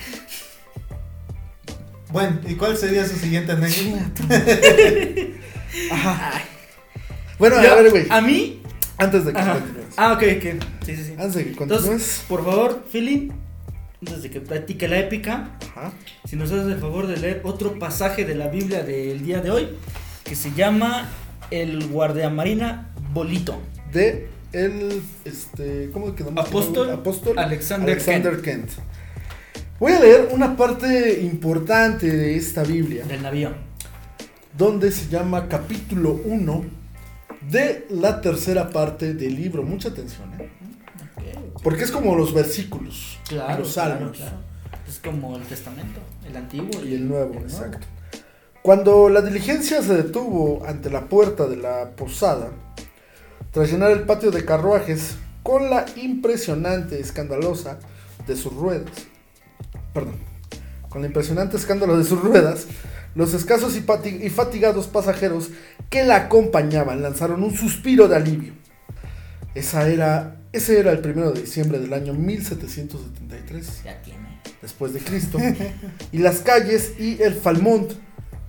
Bueno, 2.11 2.39
¿y 2.47 2.55
cuál 2.55 2.77
sería 2.77 3.07
su 3.07 3.17
siguiente 3.17 3.53
anécdota? 3.53 4.25
Ajá. 5.91 6.33
Bueno, 7.39 7.63
Yo- 7.63 7.73
a 7.73 7.75
ver, 7.77 7.91
güey. 7.91 8.07
A 8.11 8.21
mí, 8.21 8.63
Antes 8.99 9.25
de 9.25 9.33
que 9.33 9.39
Ajá. 9.39 9.55
continúes. 9.55 9.87
Ah, 9.97 10.13
ok, 10.13 10.23
ok. 10.37 10.63
Sí, 10.87 10.97
sí, 10.97 11.05
sí. 11.05 11.13
Antes 11.19 11.35
de 11.35 11.45
que 11.45 11.51
Entonces, 11.51 11.79
continúes. 11.89 12.25
por 12.29 12.45
favor, 12.45 12.85
Philly, 12.93 13.33
antes 14.01 14.23
de 14.23 14.31
que 14.31 14.41
platique 14.41 14.87
la 14.89 14.99
épica, 14.99 15.57
Ajá. 15.71 15.93
si 16.29 16.37
nos 16.37 16.51
haces 16.53 16.67
el 16.73 16.79
favor 16.79 17.07
de 17.07 17.17
leer 17.17 17.41
otro 17.45 17.79
pasaje 17.79 18.25
de 18.25 18.35
la 18.35 18.49
Biblia 18.49 18.83
del 18.85 19.25
día 19.25 19.41
de 19.41 19.51
hoy, 19.51 19.69
que 20.25 20.37
se 20.37 20.53
llama 20.53 21.09
El 21.51 21.89
guardiamarina 21.89 22.91
Bolito. 23.13 23.61
De 23.93 24.29
el, 24.53 25.03
este, 25.25 25.91
¿cómo 25.93 26.15
quedamos? 26.15 26.47
Apóstol 26.47 26.91
Apóstol 26.91 27.39
Alexander 27.39 27.91
Alexander 27.91 28.41
Kent. 28.41 28.71
Voy 29.81 29.93
a 29.93 29.99
leer 30.01 30.29
una 30.31 30.57
parte 30.57 31.21
importante 31.21 32.09
de 32.09 32.37
esta 32.37 32.63
Biblia, 32.63 33.05
Del 33.05 33.23
navío. 33.23 33.51
donde 34.57 34.93
se 34.93 35.09
llama 35.09 35.49
capítulo 35.49 36.21
1 36.25 36.65
de 37.51 37.87
la 37.91 38.21
tercera 38.21 38.71
parte 38.71 39.15
del 39.15 39.35
libro. 39.35 39.63
Mucha 39.63 39.89
atención, 39.89 40.33
¿eh? 40.41 40.51
Porque 41.63 41.85
es 41.85 41.91
como 41.91 42.15
los 42.15 42.35
versículos, 42.35 43.19
Claro, 43.27 43.61
los 43.61 43.73
salmos 43.73 44.17
claro. 44.19 44.37
Es 44.87 44.99
como 44.99 45.37
el 45.37 45.43
testamento, 45.45 46.01
el 46.29 46.37
antiguo 46.37 46.85
y 46.85 46.95
el 46.95 47.09
nuevo, 47.09 47.35
exacto. 47.35 47.87
Cuando 48.63 49.09
la 49.09 49.23
diligencia 49.23 49.83
se 49.83 49.95
detuvo 49.95 50.65
ante 50.67 50.91
la 50.91 51.07
puerta 51.07 51.47
de 51.47 51.57
la 51.57 51.91
posada, 51.97 52.51
tras 53.51 53.71
llenar 53.71 53.93
el 53.93 54.03
patio 54.03 54.31
de 54.31 54.45
carruajes 54.45 55.17
con 55.43 55.71
la 55.71 55.87
impresionante 55.97 57.01
escandalosa 57.01 57.79
de 58.27 58.37
sus 58.37 58.53
ruedas, 58.53 58.91
perdón, 59.93 60.17
con 60.95 61.03
la 61.03 61.09
impresionante 61.09 61.57
escándalo 61.57 61.99
de 61.99 62.05
sus 62.05 62.21
ruedas, 62.21 62.69
los 63.17 63.35
escasos 63.35 63.77
y, 63.77 64.31
fatigados 64.31 64.87
pasajeros 64.87 65.51
que 65.91 66.05
la 66.05 66.15
acompañaban 66.15 67.03
lanzaron 67.03 67.43
un 67.43 67.53
suspiro 67.53 68.07
de 68.07 68.15
alivio. 68.15 68.53
Esa 69.57 69.89
era, 69.89 70.37
ese 70.53 70.79
era 70.79 70.93
el 70.93 71.01
primero 71.01 71.33
de 71.33 71.41
diciembre 71.41 71.81
del 71.81 71.93
año 71.95 72.15
1773 72.15 73.83
Ya 73.83 74.01
tiene. 74.03 74.41
después 74.63 74.93
de 74.93 75.01
Cristo. 75.01 75.39
y 76.13 76.19
las 76.19 76.39
calles 76.39 76.93
y 77.01 77.21
el 77.21 77.35
Falmont 77.35 77.91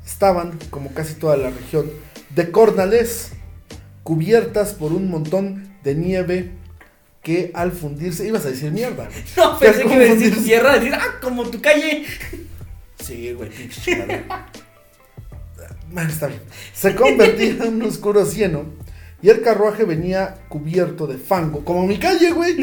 estaban, 0.05 0.59
como 0.69 0.93
casi 0.93 1.15
toda 1.15 1.37
la 1.37 1.49
región, 1.49 1.89
de 2.35 2.51
Cornalés, 2.51 3.31
cubiertas 4.03 4.73
por 4.73 4.93
un 4.93 5.09
montón 5.09 5.67
de 5.83 5.95
nieve 5.95 6.51
que 7.25 7.49
al 7.55 7.71
fundirse, 7.71 8.27
ibas 8.27 8.45
a 8.45 8.49
decir 8.51 8.71
mierda. 8.71 9.05
güey. 9.07 9.23
No, 9.35 9.57
pensé 9.57 9.81
que 9.81 9.93
iba 9.95 10.03
a 10.03 10.15
decir 10.15 10.35
sierra, 10.35 10.73
decir, 10.77 10.93
ah, 10.93 11.15
como 11.19 11.43
tu 11.49 11.59
calle. 11.59 12.05
Sí, 13.03 13.33
güey, 13.33 13.49
pinche. 13.49 14.23
Bueno, 15.91 16.09
está 16.09 16.27
bien. 16.27 16.41
Se 16.73 16.93
convertía 16.93 17.47
en 17.49 17.61
un 17.63 17.81
oscuro 17.81 18.25
cieno 18.25 18.65
y 19.23 19.29
el 19.29 19.41
carruaje 19.41 19.85
venía 19.85 20.35
cubierto 20.49 21.07
de 21.07 21.17
fango, 21.17 21.65
como 21.65 21.87
mi 21.87 21.97
calle, 21.97 22.29
güey. 22.31 22.55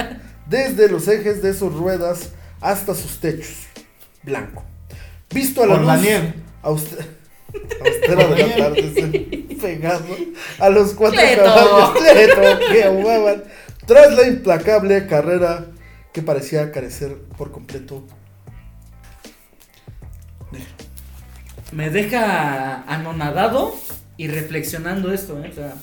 Desde 0.48 0.88
los 0.88 1.06
ejes 1.06 1.42
de 1.42 1.52
sus 1.52 1.74
ruedas 1.74 2.30
hasta 2.62 2.94
sus 2.94 3.20
techos, 3.20 3.66
blanco. 4.22 4.64
Visto 5.34 5.62
a 5.62 5.66
la 5.66 5.74
Por 5.74 5.82
luz 5.82 5.90
austera 6.62 7.04
de 8.26 8.46
la 8.46 8.56
tarde, 8.56 9.46
pegado 9.60 10.04
a 10.58 10.70
los 10.70 10.94
cuatro 10.94 11.20
Cleto. 11.20 11.44
caballos 11.44 11.90
Cleto, 11.98 12.58
que 12.72 12.84
ahumaban 12.84 13.44
tras 13.88 14.14
la 14.14 14.28
implacable 14.28 15.06
carrera 15.06 15.66
que 16.12 16.22
parecía 16.22 16.70
carecer 16.70 17.16
por 17.36 17.50
completo 17.50 18.04
Me 21.72 21.90
deja 21.90 22.82
anonadado 22.82 23.74
y 24.16 24.28
reflexionando 24.28 25.12
esto, 25.12 25.42
¿eh? 25.44 25.48
O 25.50 25.54
sea, 25.54 25.74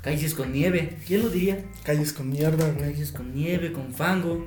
calles 0.00 0.34
con 0.34 0.52
nieve. 0.52 0.96
¿Quién 1.06 1.22
lo 1.22 1.28
diría? 1.28 1.64
calles 1.84 2.12
con 2.12 2.30
mierda, 2.30 2.70
güey, 2.70 2.92
Calles 2.92 3.12
con 3.12 3.34
nieve, 3.34 3.72
con 3.72 3.92
fango. 3.92 4.46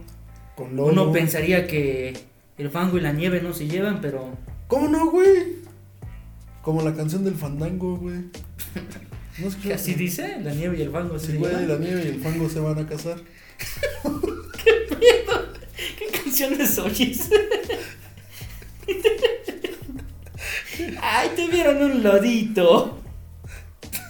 con 0.56 0.76
lodo. 0.76 0.92
Uno 0.92 1.12
pensaría 1.12 1.68
que 1.68 2.18
el 2.58 2.70
fango 2.72 2.98
y 2.98 3.02
la 3.02 3.12
nieve 3.14 3.42
no 3.42 3.54
se 3.54 3.68
llevan, 3.68 4.02
pero 4.02 4.32
¿Cómo 4.68 4.88
no, 4.88 5.12
güey? 5.12 5.58
Como 6.64 6.82
la 6.82 6.96
canción 6.96 7.24
del 7.24 7.36
fandango, 7.36 7.98
güey. 7.98 8.22
No 9.38 9.48
¿qué 9.62 9.74
así 9.74 9.94
dice, 9.96 10.38
la 10.42 10.52
nieve 10.54 10.78
y 10.78 10.82
el 10.84 10.92
fango 10.92 11.20
se 11.20 11.34
Sí, 11.34 11.38
güey, 11.38 11.66
la 11.66 11.78
nieve 11.78 12.04
y 12.06 12.08
el 12.10 12.22
fango 12.22 12.50
se 12.50 12.60
van 12.60 12.80
a 12.80 12.88
casar. 12.88 13.18
¿Qué 15.98 16.06
canciones 16.24 16.78
oyes? 16.80 17.30
Ay, 21.02 21.30
te 21.36 21.48
vieron 21.48 21.82
un 21.84 22.04
lodito. 22.04 23.00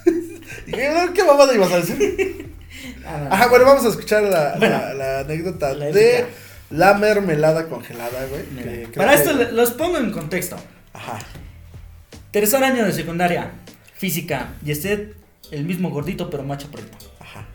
¿Y 0.66 0.70
qué, 0.72 1.10
qué 1.14 1.24
mamada 1.24 1.54
ibas 1.54 1.72
a 1.72 1.76
decir? 1.78 2.46
Ah. 3.08 3.28
Ajá, 3.30 3.46
bueno, 3.46 3.64
vamos 3.64 3.84
a 3.84 3.88
escuchar 3.90 4.24
la, 4.24 4.56
Bueno, 4.58 4.78
la- 4.78 4.94
la 4.94 5.18
anécdota 5.20 5.72
la 5.74 5.86
de 5.86 6.26
la 6.70 6.94
mermelada 6.94 7.68
congelada, 7.68 8.26
güey. 8.26 8.86
Para 8.96 9.14
que- 9.14 9.22
esto 9.22 9.32
los 9.52 9.70
pongo 9.72 9.98
en 9.98 10.10
contexto. 10.10 10.56
Ajá. 10.92 11.18
Tercer 12.32 12.62
año 12.64 12.84
de 12.84 12.92
secundaria, 12.92 13.52
física, 13.96 14.54
y 14.64 14.70
este 14.70 15.14
el 15.50 15.64
mismo 15.64 15.90
gordito 15.90 16.28
pero 16.30 16.42
más 16.42 16.58
chaparrito. 16.58 16.96
Ajá. 17.20 17.46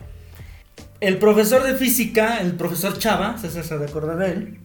El 1.00 1.18
profesor 1.18 1.62
de 1.64 1.74
física, 1.74 2.38
el 2.40 2.54
profesor 2.54 2.98
Chava, 2.98 3.36
César 3.38 3.64
se 3.64 3.76
recuerda 3.76 4.16
de 4.16 4.32
él, 4.32 4.58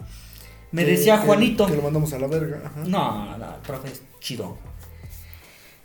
me 0.72 0.86
Que- 0.86 0.92
decía 0.92 1.18
Juanito. 1.18 1.66
Que 1.68 1.76
lo 1.76 1.82
mandamos 1.82 2.14
a 2.14 2.20
la 2.20 2.28
verga. 2.28 2.62
Ajá. 2.66 2.84
No, 2.86 3.38
no, 3.38 3.56
el 3.56 3.62
profe 3.62 3.90
es 3.92 4.02
chido. 4.20 4.58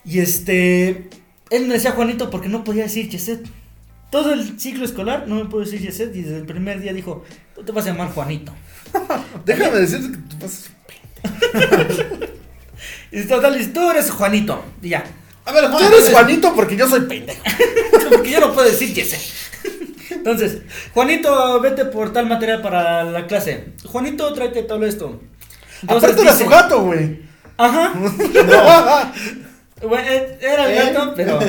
Y 0.05 0.18
este, 0.18 1.09
él 1.50 1.66
me 1.66 1.74
decía 1.74 1.92
Juanito 1.92 2.28
porque 2.31 2.48
no 2.48 2.64
podía 2.64 2.85
decir 2.85 3.09
Yeset. 3.09 3.46
Todo 4.11 4.33
el 4.35 4.61
ciclo 4.61 4.85
escolar 4.85 5.26
no 5.26 5.37
me 5.37 5.44
puedo 5.46 5.64
decir 5.64 5.81
Yeset 5.81 6.14
y 6.14 6.22
desde 6.22 6.38
el 6.38 6.44
primer 6.46 6.81
día 6.81 6.92
dijo, 6.92 7.24
tú 7.55 7.64
te 7.64 7.72
vas 7.72 7.87
a 7.87 7.92
llamar 7.92 8.11
Juanito. 8.12 8.52
Déjame 9.46 9.78
decirte 9.78 10.12
que 10.12 10.18
tú 10.28 10.37
vas. 10.40 10.70
Y 13.12 13.22
total, 13.24 13.72
tú 13.72 13.90
eres 13.90 14.11
Juanito. 14.11 14.64
Y 14.83 14.90
ya. 14.90 15.05
A 15.44 15.52
ver, 15.52 15.70
Tú 15.70 15.78
eres 15.78 16.11
Juanito 16.11 16.52
porque 16.55 16.76
yo 16.76 16.88
soy 16.88 17.00
pendejo. 17.02 17.42
Porque 18.11 18.31
yo 18.31 18.40
no 18.40 18.52
puedo 18.52 18.68
decir 18.68 18.92
Yeset. 18.92 19.20
Entonces, 20.11 20.59
Juanito, 20.92 21.61
vete 21.61 21.87
por 21.87 22.12
tal 22.12 22.26
material 22.26 22.61
para 22.62 23.05
la 23.05 23.26
clase. 23.26 23.68
Juanito, 23.85 24.33
tráete 24.35 24.62
todo 24.64 24.85
esto. 24.85 25.20
Entonces 25.81 26.11
Aparte 26.11 26.22
era 26.22 26.33
dice- 26.33 26.44
su 26.44 26.50
gato, 26.50 26.83
güey. 26.85 27.20
Ajá. 27.57 27.92
Bueno, 29.83 30.09
eh, 30.09 30.38
era 30.40 30.66
el 30.70 30.78
¿Eh? 30.78 30.92
gato, 30.92 31.12
pero. 31.16 31.40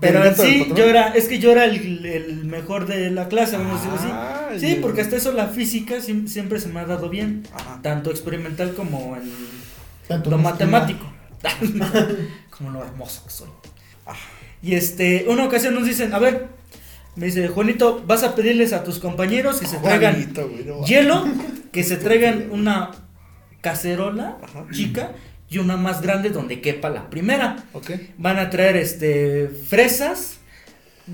Pero 0.00 0.22
¿El 0.22 0.28
en 0.28 0.36
sí, 0.36 0.72
yo 0.74 0.84
era, 0.84 1.08
es 1.08 1.28
que 1.28 1.38
yo 1.38 1.50
era 1.52 1.64
el, 1.66 2.04
el 2.06 2.44
mejor 2.46 2.86
de 2.86 3.10
la 3.10 3.28
clase, 3.28 3.56
vamos 3.58 3.80
a 3.80 3.92
decirlo 3.92 4.14
así. 4.50 4.66
Sí, 4.66 4.78
porque 4.80 5.00
hasta 5.02 5.16
eso 5.16 5.32
la 5.32 5.48
física 5.48 6.00
sim- 6.00 6.26
siempre 6.26 6.58
se 6.60 6.68
me 6.68 6.80
ha 6.80 6.84
dado 6.86 7.08
bien, 7.10 7.42
Ajá. 7.54 7.80
tanto 7.82 8.10
experimental 8.10 8.74
como 8.74 9.16
en 9.16 9.30
Tanto 10.08 10.30
lo 10.30 10.38
matemático. 10.38 11.04
Como 12.56 12.70
lo 12.70 12.84
hermoso 12.84 13.24
que 13.24 13.30
soy. 13.30 13.48
Y 14.62 14.74
este, 14.74 15.26
una 15.28 15.44
ocasión 15.44 15.74
nos 15.74 15.86
dicen, 15.86 16.14
a 16.14 16.18
ver, 16.18 16.48
me 17.16 17.26
dice, 17.26 17.48
Juanito, 17.48 18.02
vas 18.06 18.22
a 18.22 18.34
pedirles 18.34 18.72
a 18.72 18.82
tus 18.82 18.98
compañeros 18.98 19.60
que 19.60 19.66
se 19.66 19.78
traigan 19.78 20.14
Juanito, 20.14 20.48
güey, 20.48 20.64
no. 20.64 20.84
hielo, 20.84 21.24
que 21.72 21.84
se 21.84 21.96
traigan 22.04 22.48
una 22.50 22.90
cacerola 23.60 24.38
Ajá. 24.42 24.66
chica 24.72 25.12
y 25.48 25.58
una 25.58 25.76
más 25.76 26.02
grande 26.02 26.30
donde 26.30 26.60
quepa 26.60 26.90
la 26.90 27.08
primera. 27.10 27.64
Ok. 27.72 27.92
Van 28.18 28.38
a 28.38 28.50
traer 28.50 28.76
este 28.76 29.48
fresas 29.48 30.38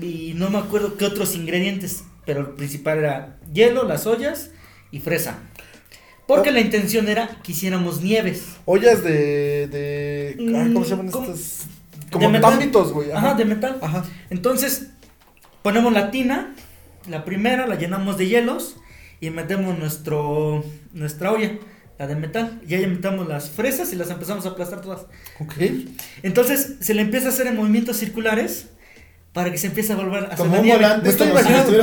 y 0.01 0.33
no 0.35 0.49
me 0.49 0.57
acuerdo 0.57 0.97
qué 0.97 1.05
otros 1.05 1.35
ingredientes, 1.35 2.03
pero 2.25 2.41
el 2.41 2.47
principal 2.51 2.99
era 2.99 3.37
hielo, 3.53 3.83
las 3.83 4.07
ollas 4.07 4.51
y 4.91 4.99
fresa. 4.99 5.39
Porque 6.27 6.51
la 6.51 6.61
intención 6.61 7.07
era 7.09 7.27
que 7.43 7.51
hiciéramos 7.51 8.01
nieves. 8.01 8.43
Ollas 8.65 9.03
de. 9.03 9.67
de 9.67 10.35
¿Cómo 10.73 10.83
se 10.83 10.89
llaman 10.91 11.07
Mm, 11.07 11.11
¿cómo? 11.11 11.31
estas? 11.31 11.65
Como 12.11 12.29
metal. 12.29 12.51
támbitos, 12.51 12.91
güey. 12.93 13.11
Ajá, 13.11 13.33
de 13.35 13.45
metal. 13.45 13.77
Ajá. 13.81 14.03
Entonces, 14.29 14.87
ponemos 15.61 15.93
la 15.93 16.11
tina, 16.11 16.53
la 17.09 17.23
primera 17.25 17.67
la 17.67 17.75
llenamos 17.75 18.17
de 18.17 18.27
hielos 18.27 18.77
y 19.19 19.29
metemos 19.29 19.77
nuestro 19.77 20.63
nuestra 20.93 21.31
olla, 21.31 21.53
la 21.99 22.07
de 22.07 22.15
metal. 22.15 22.61
Y 22.67 22.75
ahí 22.75 22.85
metemos 22.87 23.27
las 23.27 23.49
fresas 23.49 23.91
y 23.93 23.95
las 23.95 24.09
empezamos 24.09 24.45
a 24.45 24.49
aplastar 24.49 24.81
todas. 24.81 25.05
Ok. 25.39 25.53
Entonces, 26.23 26.75
se 26.81 26.93
le 26.93 27.01
empieza 27.01 27.27
a 27.27 27.29
hacer 27.29 27.47
en 27.47 27.55
movimientos 27.55 27.97
circulares 27.97 28.67
para 29.33 29.51
que 29.51 29.57
se 29.57 29.67
empiece 29.67 29.93
a 29.93 29.95
volver 29.95 30.23
a 30.23 30.27
hacer 30.27 30.37
Como 30.37 30.59
un 30.59 30.67
volante, 30.67 31.03
Me 31.03 31.09
estoy 31.09 31.27
imaginando- 31.29 31.77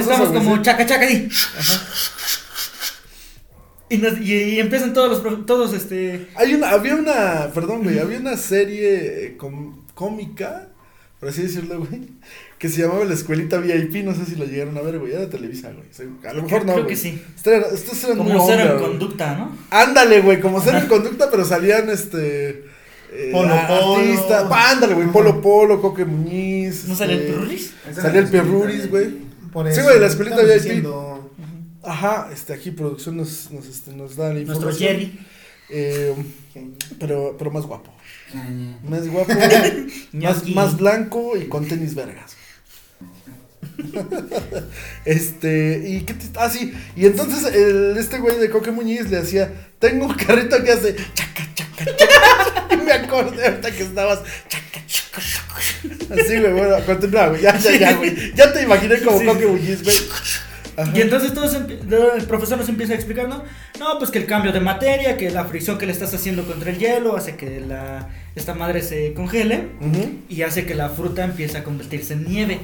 estamos 0.00 0.28
como 0.32 0.62
chaca 0.62 0.86
chaca 0.86 1.06
di. 1.06 1.28
Y, 3.90 3.98
nos- 3.98 4.18
y- 4.20 4.32
y 4.32 4.60
empiezan 4.60 4.92
todos 4.94 5.22
los 5.22 5.46
todos 5.46 5.74
este 5.74 6.28
Hay 6.36 6.54
una, 6.54 6.70
había 6.70 6.96
una, 6.96 7.50
perdón, 7.54 7.82
güey, 7.84 7.98
había 7.98 8.18
una 8.18 8.36
serie 8.36 9.26
eh, 9.26 9.36
com- 9.36 9.84
cómica, 9.94 10.68
por 11.20 11.28
así 11.28 11.42
decirlo, 11.42 11.78
güey, 11.80 12.00
que 12.58 12.68
se 12.70 12.80
llamaba 12.82 13.04
La 13.04 13.14
Escuelita 13.14 13.58
VIP, 13.58 14.02
no 14.02 14.14
sé 14.14 14.24
si 14.24 14.36
lo 14.36 14.46
llegaron 14.46 14.76
a 14.78 14.80
ver, 14.80 14.98
güey, 14.98 15.12
era 15.12 15.20
de 15.20 15.26
Televisa, 15.26 15.70
güey. 15.70 15.86
A 16.26 16.32
lo 16.32 16.42
mejor 16.44 16.64
no, 16.64 16.72
creo 16.72 16.84
güey. 16.84 16.94
que 16.94 17.00
sí. 17.00 17.22
Estos 17.36 18.04
eran, 18.04 18.16
como 18.16 18.46
cero 18.46 18.72
en 18.76 18.82
conducta, 18.82 19.34
¿no? 19.36 19.56
Ándale, 19.70 20.20
güey, 20.22 20.40
como 20.40 20.60
cero 20.62 20.78
en 20.78 20.86
conducta, 20.86 21.30
pero 21.30 21.44
salían, 21.44 21.90
este, 21.90 22.64
eh, 23.14 23.30
Polo 23.32 23.54
Polo. 23.68 23.96
artista. 23.96 24.70
Ándale, 24.70 24.94
güey. 24.94 25.08
Polo 25.08 25.40
Polo, 25.40 25.80
Coque 25.80 26.04
Muñiz. 26.04 26.86
¿No 26.86 26.96
sale 26.96 27.14
el 27.14 27.20
este, 27.20 27.32
Pirruris? 27.32 27.74
Salía 27.94 28.20
el 28.20 28.28
Perruris, 28.28 28.90
güey. 28.90 29.06
Sí, 29.72 29.80
güey, 29.82 30.00
la 30.00 30.06
escuelita 30.06 30.42
estamos 30.42 30.82
VIP. 30.82 30.86
Ajá, 31.84 32.30
este, 32.32 32.54
aquí 32.54 32.70
producción 32.70 33.16
nos, 33.16 33.50
nos, 33.50 33.66
este, 33.66 33.92
nos 33.92 34.16
da 34.16 34.28
la 34.28 34.34
Nuestro 34.34 34.70
información. 34.70 34.88
Jerry. 34.88 35.18
Eh, 35.70 36.14
pero, 36.98 37.36
pero 37.38 37.50
más 37.50 37.64
guapo. 37.66 37.92
Más 38.88 39.08
guapo, 39.08 39.32
más, 40.12 40.48
más 40.48 40.76
blanco 40.76 41.36
y 41.36 41.46
con 41.46 41.66
tenis 41.68 41.94
vergas. 41.94 42.36
este, 45.04 45.82
y 45.86 46.00
qué 46.02 46.14
te- 46.14 46.26
ah, 46.38 46.48
sí, 46.50 46.72
y 46.96 47.06
entonces 47.06 47.52
el, 47.54 47.96
este 47.96 48.18
güey 48.18 48.38
de 48.38 48.50
Coque 48.50 48.70
Muñiz 48.70 49.10
le 49.10 49.18
hacía, 49.18 49.50
tengo 49.78 50.06
un 50.06 50.14
carrito 50.14 50.62
que 50.62 50.72
hace 50.72 50.96
chaca, 51.14 51.46
chaca, 51.54 51.84
chaca. 51.96 52.66
Y 52.74 52.76
me 52.76 52.92
acordé 52.92 53.46
ahorita 53.46 53.70
que 53.70 53.82
estabas 53.82 54.20
chaca, 54.48 54.80
chaca, 54.86 55.20
chaca. 55.20 56.14
Así, 56.20 56.38
güey, 56.40 56.52
bueno, 56.52 56.76
continúa, 56.86 57.28
güey, 57.28 57.42
ya, 57.42 57.56
ya, 57.58 57.76
ya, 57.76 57.92
güey. 57.94 58.34
Ya 58.34 58.52
te 58.52 58.62
imaginé 58.62 59.00
como 59.00 59.18
Sí. 59.18 59.26
Coque 59.26 59.46
Muñiz, 59.46 59.82
güey. 59.82 59.96
Ajá. 60.76 60.90
Y 60.92 61.02
entonces 61.02 61.32
todos 61.32 61.54
el 61.54 62.24
profesor 62.26 62.58
nos 62.58 62.68
empieza 62.68 62.94
a 62.94 62.96
explicar, 62.96 63.28
¿no? 63.28 63.44
No, 63.78 63.98
pues 63.98 64.10
que 64.10 64.18
el 64.18 64.26
cambio 64.26 64.50
de 64.52 64.58
materia, 64.58 65.16
que 65.16 65.30
la 65.30 65.44
fricción 65.44 65.78
que 65.78 65.86
le 65.86 65.92
estás 65.92 66.12
haciendo 66.14 66.44
contra 66.44 66.70
el 66.70 66.78
hielo 66.78 67.16
hace 67.16 67.36
que 67.36 67.60
la, 67.60 68.08
esta 68.34 68.54
madre 68.54 68.82
se 68.82 69.12
congele 69.14 69.68
Ujú, 69.80 70.10
y 70.28 70.42
hace 70.42 70.66
que 70.66 70.74
la 70.74 70.88
fruta 70.88 71.24
empiece 71.24 71.56
a 71.58 71.64
convertirse 71.64 72.14
en 72.14 72.24
nieve. 72.24 72.58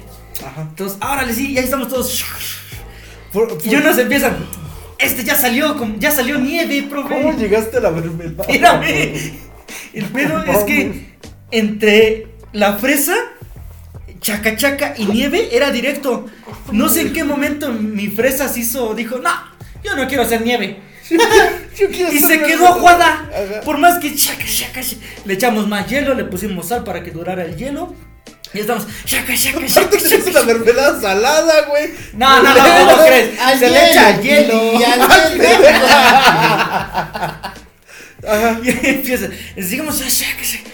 Ajá. 0.44 0.62
Entonces, 0.62 0.98
órale, 1.00 1.32
sí, 1.34 1.54
ya 1.54 1.60
estamos 1.62 1.88
todos. 1.88 2.24
Por- 3.32 3.58
Y 3.62 3.68
por- 3.70 3.78
unos 3.78 3.98
empiezan. 3.98 4.36
Este 4.98 5.24
ya 5.24 5.34
salió, 5.34 5.76
ya 5.98 6.10
salió 6.10 6.38
nieve, 6.38 6.82
profe. 6.90 7.14
¿Cómo 7.14 7.36
llegaste 7.36 7.76
a 7.78 7.80
la 7.80 7.90
mermelada? 7.90 8.42
Espérame. 8.48 9.14
El 9.94 10.04
pedo 10.06 10.42
es 10.44 10.58
que 10.64 11.06
entre 11.50 12.26
la 12.52 12.74
fresa, 12.76 13.14
chaca 14.20 14.56
chaca 14.56 14.94
y 14.96 15.06
nieve 15.06 15.48
era 15.56 15.70
directo. 15.70 16.26
No 16.72 16.88
sé 16.88 17.02
en 17.02 17.12
qué 17.12 17.24
momento 17.24 17.72
mi 17.72 18.08
fresa 18.08 18.48
se 18.48 18.60
hizo, 18.60 18.94
dijo, 18.94 19.18
no, 19.18 19.30
yo 19.84 19.96
no 19.96 20.06
quiero 20.08 20.22
hacer 20.24 20.42
nieve. 20.42 20.78
Yo 21.78 21.88
quiero 21.88 22.12
Y 22.12 22.18
se 22.18 22.40
quedó 22.42 22.66
aguada. 22.68 23.28
Por 23.64 23.78
más 23.78 23.98
que 23.98 24.14
chaca 24.14 24.44
chaca, 24.44 24.80
chaca, 24.82 25.02
le 25.24 25.34
echamos 25.34 25.66
más 25.68 25.86
hielo, 25.88 26.14
le 26.14 26.24
pusimos 26.24 26.68
sal 26.68 26.84
para 26.84 27.02
que 27.02 27.10
durara 27.10 27.44
el 27.44 27.56
hielo. 27.56 27.94
Y 28.52 28.58
estamos, 28.60 28.86
chaca 29.04 29.32
chaca 29.36 29.58
Aparte 29.58 29.72
chaca. 29.72 29.88
te 29.90 29.96
haces 29.98 30.26
una 30.26 30.42
mermelada 30.42 31.00
salada, 31.00 31.66
güey. 31.68 31.90
No, 32.14 32.42
no, 32.42 32.54
no, 32.54 32.60
¿cómo 32.90 33.02
crees? 33.06 33.38
Al 33.40 33.58
Se 33.58 33.70
le 33.70 33.90
echa 33.90 34.20
hielo. 34.20 34.72
y 34.78 34.82
al 34.82 35.00
hielo. 35.38 35.68
Ajá. 38.28 38.60
Y 38.62 38.68
empieza, 38.88 39.28
chaca, 39.28 40.42
chaca. 40.42 40.70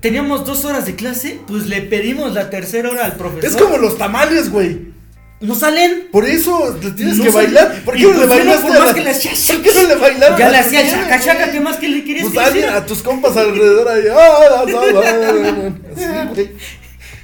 Teníamos 0.00 0.44
dos 0.46 0.64
horas 0.64 0.84
de 0.86 0.94
clase, 0.94 1.40
pues 1.48 1.66
le 1.66 1.80
pedimos 1.82 2.32
la 2.34 2.50
tercera 2.50 2.90
hora 2.90 3.04
al 3.06 3.14
profesor. 3.16 3.44
Es 3.50 3.56
como 3.56 3.78
los 3.78 3.96
tamales, 3.98 4.50
güey. 4.50 4.94
No 5.38 5.54
salen. 5.54 6.08
Por 6.10 6.24
eso 6.24 6.76
le 6.82 6.90
tienes 6.92 7.18
No 7.18 7.24
que 7.24 7.30
salen. 7.32 7.52
bailar. 7.54 7.82
¿Por 7.84 7.94
qué 7.94 8.02
no 8.04 8.08
le 8.10 8.16
pues, 8.16 8.28
bailaste 8.28 8.62
por 8.68 8.78
más 8.78 8.86
la- 8.86 8.94
que 8.94 9.00
le 9.02 9.10
hacía 9.10 9.32
¿Por 9.54 9.62
qué 9.62 9.70
no 9.74 9.82
le 9.88 9.94
bailaron? 9.96 10.38
Ya 10.38 10.48
le 10.48 10.58
hacía 10.58 10.90
chaca 10.90 11.20
chaca? 11.20 11.50
¿qué 11.50 11.60
más 11.60 11.76
que 11.76 11.88
le 11.88 12.04
querías 12.04 12.26
Pues 12.32 12.50
que 12.52 12.66
a 12.66 12.86
tus 12.86 13.02
compas 13.02 13.36
alrededor 13.36 13.86
ahí. 13.88 14.04
¡Ah! 14.10 14.64
Así, 14.64 16.50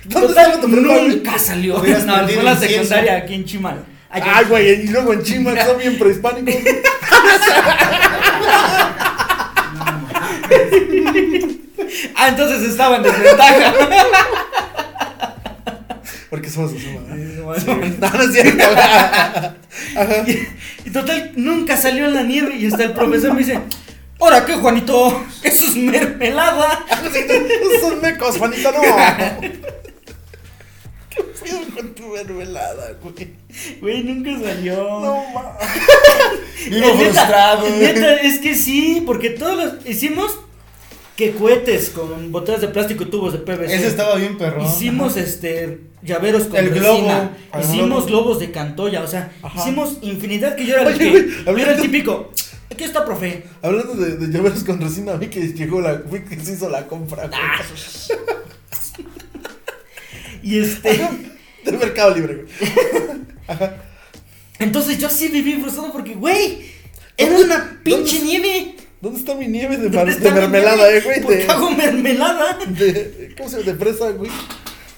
nunca 0.08 1.38
salió. 1.38 1.74
No, 1.74 2.28
fue 2.28 2.42
la 2.42 2.56
secundaria 2.56 3.16
aquí 3.16 3.34
en 3.34 3.44
Chimal. 3.44 3.84
Ay, 4.10 4.22
Ay, 4.26 4.44
güey, 4.46 4.70
y 4.84 4.88
luego 4.88 5.14
en 5.14 5.22
Chima, 5.22 5.54
que 5.54 5.64
son 5.64 5.78
bien 5.78 5.98
prehispánicos. 5.98 6.54
Ah, 12.14 12.28
entonces 12.28 12.62
estaba 12.70 12.96
en 12.96 13.02
desventaja. 13.02 13.74
Porque 16.32 16.48
somos 16.48 16.72
¿verdad? 16.72 17.58
Sí, 17.58 17.66
No, 18.00 18.10
no 18.10 18.22
es 18.22 18.32
cierto. 18.32 18.64
Ajá. 18.74 20.24
Y 20.82 20.90
total, 20.90 21.32
nunca 21.36 21.76
salió 21.76 22.06
en 22.06 22.14
la 22.14 22.22
nieve 22.22 22.56
y 22.56 22.68
hasta 22.68 22.84
el 22.84 22.94
profesor 22.94 23.34
me 23.34 23.40
dice, 23.40 23.60
¿ahora 24.18 24.46
qué, 24.46 24.54
Juanito? 24.54 25.26
Eso 25.42 25.66
es 25.66 25.76
mermelada. 25.76 26.86
Son 27.82 28.00
mecos, 28.00 28.38
Juanito, 28.38 28.72
no. 28.72 28.80
¿Qué 31.10 31.20
pedo 31.20 31.60
con 31.76 31.94
tu 31.94 32.06
mermelada, 32.06 32.96
güey? 33.02 33.28
Güey, 33.82 34.02
nunca 34.02 34.30
salió. 34.42 34.74
No, 34.74 35.24
ma. 35.34 35.58
Vivo 36.66 36.94
frustrado. 36.96 37.68
Neta, 37.68 38.14
es 38.14 38.38
que 38.38 38.54
sí, 38.54 39.02
porque 39.04 39.28
todos 39.28 39.56
los 39.56 39.86
hicimos 39.86 40.38
que 41.16 41.32
cohetes 41.32 41.90
con 41.90 42.32
botellas 42.32 42.60
de 42.62 42.68
plástico 42.68 43.04
y 43.04 43.06
tubos 43.06 43.32
de 43.32 43.38
PVC. 43.40 43.74
Ese 43.74 43.86
estaba 43.88 44.16
bien 44.16 44.38
perrón. 44.38 44.66
Hicimos 44.66 45.16
este 45.16 45.80
llaveros 46.02 46.44
con 46.44 46.56
El 46.56 46.70
globo. 46.70 46.94
resina. 46.96 47.36
Ah, 47.52 47.60
Hicimos 47.60 48.06
globo. 48.06 48.24
globos 48.24 48.40
de 48.40 48.50
cantoya, 48.50 49.02
o 49.02 49.06
sea, 49.06 49.30
Ajá. 49.42 49.60
hicimos 49.60 49.98
infinidad 50.02 50.56
que 50.56 50.66
yo 50.66 50.74
era 50.76 50.90
el 50.90 50.98
que 50.98 51.04
yo 51.12 51.18
era 51.18 51.26
el 51.28 51.48
hablando- 51.48 51.82
típico. 51.82 52.30
Aquí 52.70 52.84
está, 52.84 53.04
profe. 53.04 53.44
Hablando 53.60 53.92
de, 53.94 54.16
de 54.16 54.32
llaveros 54.32 54.64
con 54.64 54.80
resina, 54.80 55.12
vi 55.16 55.26
que 55.28 55.40
llegó 55.52 55.80
la, 55.82 55.92
vi 55.94 56.20
que 56.20 56.40
se 56.42 56.54
hizo 56.54 56.70
la 56.70 56.86
compra. 56.88 57.28
Ah. 57.32 57.60
Y 60.42 60.58
este, 60.58 61.00
Del 61.64 61.78
Mercado 61.78 62.14
Libre, 62.14 62.44
güey. 62.44 62.48
entonces 64.58 64.98
yo 64.98 65.08
sí 65.08 65.28
viví 65.28 65.54
frustrado 65.60 65.92
porque, 65.92 66.14
güey, 66.14 66.70
era 67.16 67.30
¿Dónde- 67.38 67.44
una 67.54 67.80
pinche 67.84 68.20
nieve. 68.22 68.76
¿Dónde 69.02 69.18
está 69.18 69.34
mi 69.34 69.48
nieve 69.48 69.76
de, 69.76 69.90
mar- 69.90 70.06
¿Dónde 70.06 70.12
de 70.12 70.18
está 70.18 70.30
mi 70.30 70.40
mermelada, 70.40 70.76
nieve? 70.90 70.98
eh, 70.98 71.00
güey? 71.04 71.20
¿Por 71.22 71.32
De, 71.32 71.38
qué 71.44 71.52
hago 71.52 71.70
mermelada? 71.72 72.58
de, 72.66 73.34
¿Cómo 73.36 73.48
se 73.50 73.58
llama? 73.60 73.72
De 73.72 73.78
fresa, 73.78 74.10
güey. 74.12 74.30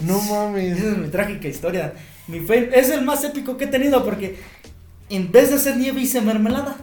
No 0.00 0.20
mames. 0.20 0.76
Esa 0.78 0.90
es 0.90 0.96
mi 0.98 1.08
trágica 1.08 1.48
historia. 1.48 1.94
Mi 2.28 2.40
fe 2.40 2.70
es 2.72 2.90
el 2.90 3.02
más 3.02 3.24
épico 3.24 3.56
que 3.56 3.64
he 3.64 3.68
tenido 3.68 4.04
porque 4.04 4.36
en 5.10 5.32
vez 5.32 5.48
de 5.50 5.56
hacer 5.56 5.76
nieve 5.78 6.00
hice 6.02 6.20
mermelada. 6.20 6.76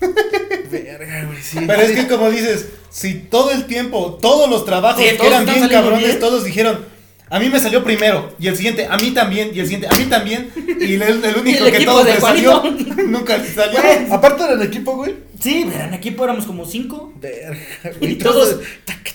Verga, 0.70 1.24
güey, 1.24 1.38
sí. 1.42 1.58
Pero 1.66 1.82
es 1.82 1.92
que 1.92 2.06
como 2.06 2.30
dices, 2.30 2.66
si 2.90 3.14
todo 3.14 3.50
el 3.52 3.66
tiempo, 3.66 4.18
todos 4.20 4.48
los 4.48 4.64
trabajos 4.64 5.02
Sí, 5.02 5.10
que 5.10 5.16
todos 5.16 5.30
eran 5.32 5.44
bien 5.46 5.68
cabrones, 5.68 6.04
bien. 6.06 6.18
todos 6.20 6.44
dijeron, 6.44 6.84
a 7.32 7.38
mí 7.38 7.48
me 7.48 7.60
salió 7.60 7.84
primero, 7.84 8.34
y 8.40 8.48
el 8.48 8.56
siguiente, 8.56 8.88
a 8.90 8.96
mí 8.96 9.12
también, 9.12 9.52
y 9.54 9.60
el 9.60 9.66
siguiente, 9.66 9.86
a 9.88 9.96
mí 9.96 10.06
también, 10.06 10.50
y 10.80 10.94
el, 10.94 11.02
el 11.02 11.36
único 11.40 11.64
El 11.64 11.72
que 11.72 11.84
todos 11.84 12.04
le 12.04 12.20
salió, 12.20 12.62
nunca 13.06 13.36
le 13.38 13.48
salió. 13.48 13.80
Güey. 13.80 14.10
Aparte 14.10 14.42
eran 14.42 14.60
equipo, 14.60 14.96
güey. 14.96 15.14
Sí, 15.40 15.64
pero 15.70 15.84
en 15.84 15.94
equipo 15.94 16.24
éramos 16.24 16.44
como 16.44 16.66
cinco. 16.66 17.12
Verga, 17.20 17.56
güey. 18.00 18.12
Y 18.12 18.14
todos, 18.16 18.58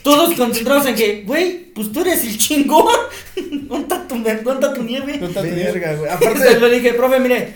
todos 0.01 0.33
concentrados 0.35 0.85
en 0.85 0.95
que, 0.95 1.23
güey, 1.23 1.73
pues 1.73 1.91
tú 1.91 2.01
eres 2.01 2.23
el 2.23 2.37
chingón. 2.37 2.87
¿Dónde 3.35 3.83
está 3.83 4.07
tu, 4.07 4.15
dónde 4.15 4.31
está 4.31 4.73
tu 4.73 4.83
nieve? 4.83 5.17
No 5.17 5.27
tanto 5.27 5.53
nieve. 5.53 5.73
Verga, 5.73 5.95
güey. 5.95 6.09
Entonces 6.09 6.41
Aparte, 6.41 6.59
le 6.69 6.79
dije, 6.79 6.93
profe, 6.93 7.19
mire, 7.19 7.53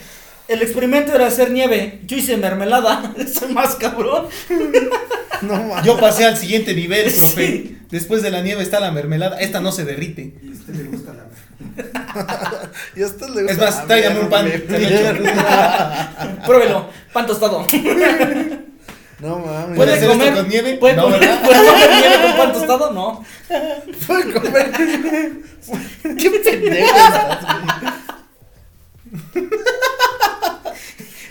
el 0.50 0.62
experimento 0.64 1.14
era 1.14 1.28
hacer 1.28 1.52
nieve. 1.52 2.02
Yo 2.06 2.18
hice 2.18 2.36
mermelada. 2.38 3.14
Soy 3.34 3.54
más 3.54 3.76
cabrón. 3.76 4.28
no 5.44 5.54
mames. 5.64 5.86
Yo 5.86 5.98
pasé 6.00 6.26
al 6.26 6.38
siguiente 6.38 6.74
nivel, 6.74 7.10
Sí. 7.10 7.20
profe. 7.20 7.76
Después 7.90 8.22
de 8.22 8.30
la 8.32 8.42
nieve 8.42 8.62
está 8.62 8.80
la 8.80 8.92
mermelada, 8.92 9.40
esta 9.40 9.60
no 9.62 9.72
se 9.72 9.84
derrite. 9.86 10.34
Y 10.44 10.50
a 10.50 10.52
usted 10.54 10.74
le 10.76 10.84
gusta 10.84 11.14
la 11.14 11.26
Y 12.96 13.02
a 13.02 13.06
usted 13.06 13.28
le 13.30 13.44
gusta 13.44 13.52
Es 13.52 13.58
más, 13.60 13.88
tráigame 13.88 14.20
un 14.22 14.30
pan. 14.30 14.46
Pruébelo, 16.46 16.90
pan 17.14 17.28
tostado. 17.28 17.66
No 19.20 19.38
mames. 19.40 19.76
¿Puede 19.76 19.76
¿Puede 19.76 19.94
hacer 19.96 20.08
comer, 20.08 20.28
esto 20.30 20.40
con 20.40 20.50
nieve? 20.50 20.78
¿puede, 20.78 20.96
No, 20.96 21.04
comer. 21.04 21.20
¿Puede 21.20 21.68
comer 21.68 21.90
nieve 22.00 22.16
con 22.26 22.38
pan 22.38 22.54
tostado? 22.54 22.94
No. 22.94 23.26
Puede 24.08 24.34
comer. 24.34 24.72
Qué 26.18 26.30
pendejo 26.30 26.96
estás. 26.96 27.40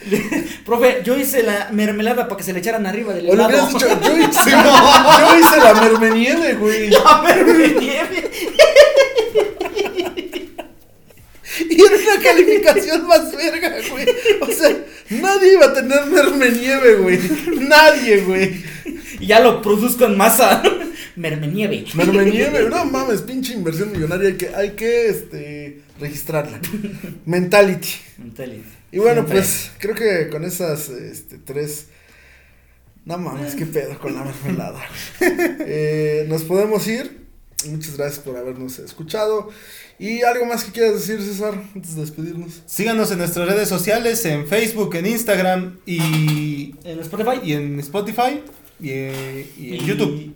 Profe, 0.65 1.03
yo 1.05 1.19
hice 1.19 1.43
la 1.43 1.69
mermelada 1.73 2.29
para 2.29 2.37
que 2.39 2.45
se 2.45 2.53
le 2.53 2.61
echaran 2.61 2.87
arriba 2.87 3.15
del 3.15 3.29
O 3.29 3.33
helado. 3.33 3.49
hubieras 3.49 3.73
dicho, 3.73 3.89
yo 3.89 4.19
hice, 4.19 4.51
yo 4.51 5.39
hice 5.39 5.57
la 5.59 5.75
mermenieve, 5.75 6.55
güey. 6.55 6.91
La 6.91 7.23
mermenieve. 7.23 8.31
Y 11.71 11.81
era 11.81 11.97
una 11.97 12.23
calificación 12.23 13.07
más 13.07 13.33
verga, 13.37 13.75
güey. 13.91 14.07
O 14.41 14.47
sea, 14.53 14.77
nadie 15.11 15.55
iba 15.55 15.67
a 15.67 15.75
tener 15.75 16.07
mermenieve, 16.07 16.95
güey. 16.97 17.19
Nadie, 17.61 18.21
güey. 18.21 18.65
Y 19.19 19.27
ya 19.27 19.41
lo 19.41 19.61
produzco 19.61 20.05
en 20.05 20.17
masa. 20.17 20.63
Mermenieve. 21.17 21.85
Mermenieve, 21.95 22.69
no 22.71 22.85
mames, 22.85 23.23
pinche 23.23 23.55
inversión 23.55 23.91
millonaria. 23.91 24.29
Hay 24.29 24.37
que, 24.37 24.55
hay 24.55 24.71
que 24.71 25.09
este, 25.09 25.81
registrarla. 25.99 26.61
Mentality. 27.27 27.89
Y 28.91 28.99
bueno, 28.99 29.23
Siempre. 29.23 29.39
pues 29.41 29.71
creo 29.79 29.95
que 29.95 30.29
con 30.31 30.45
esas 30.45 30.89
este, 30.89 31.39
tres. 31.39 31.87
No 33.05 33.17
mames, 33.19 33.55
qué 33.55 33.67
pedo 33.67 33.99
con 33.99 34.15
la 34.15 34.25
mermelada. 34.25 34.81
Eh, 35.21 36.27
nos 36.29 36.43
podemos 36.43 36.87
ir. 36.87 37.27
Muchas 37.67 37.97
gracias 37.97 38.21
por 38.21 38.37
habernos 38.37 38.79
escuchado. 38.79 39.49
¿Y 39.99 40.23
algo 40.23 40.47
más 40.47 40.63
que 40.63 40.71
quieras 40.71 40.95
decir, 40.95 41.21
César, 41.21 41.55
antes 41.75 41.97
de 41.97 42.03
despedirnos? 42.03 42.63
Síganos 42.67 43.11
en 43.11 43.19
nuestras 43.19 43.49
redes 43.49 43.69
sociales, 43.69 44.25
en 44.25 44.47
Facebook, 44.47 44.95
en 44.95 45.07
Instagram 45.07 45.79
y, 45.85 46.75
En 46.85 47.01
Spotify. 47.01 47.41
y 47.43 47.53
en 47.55 47.81
Spotify 47.81 48.43
y, 48.81 48.91
y 48.91 49.77
en 49.77 49.87
YouTube. 49.87 50.35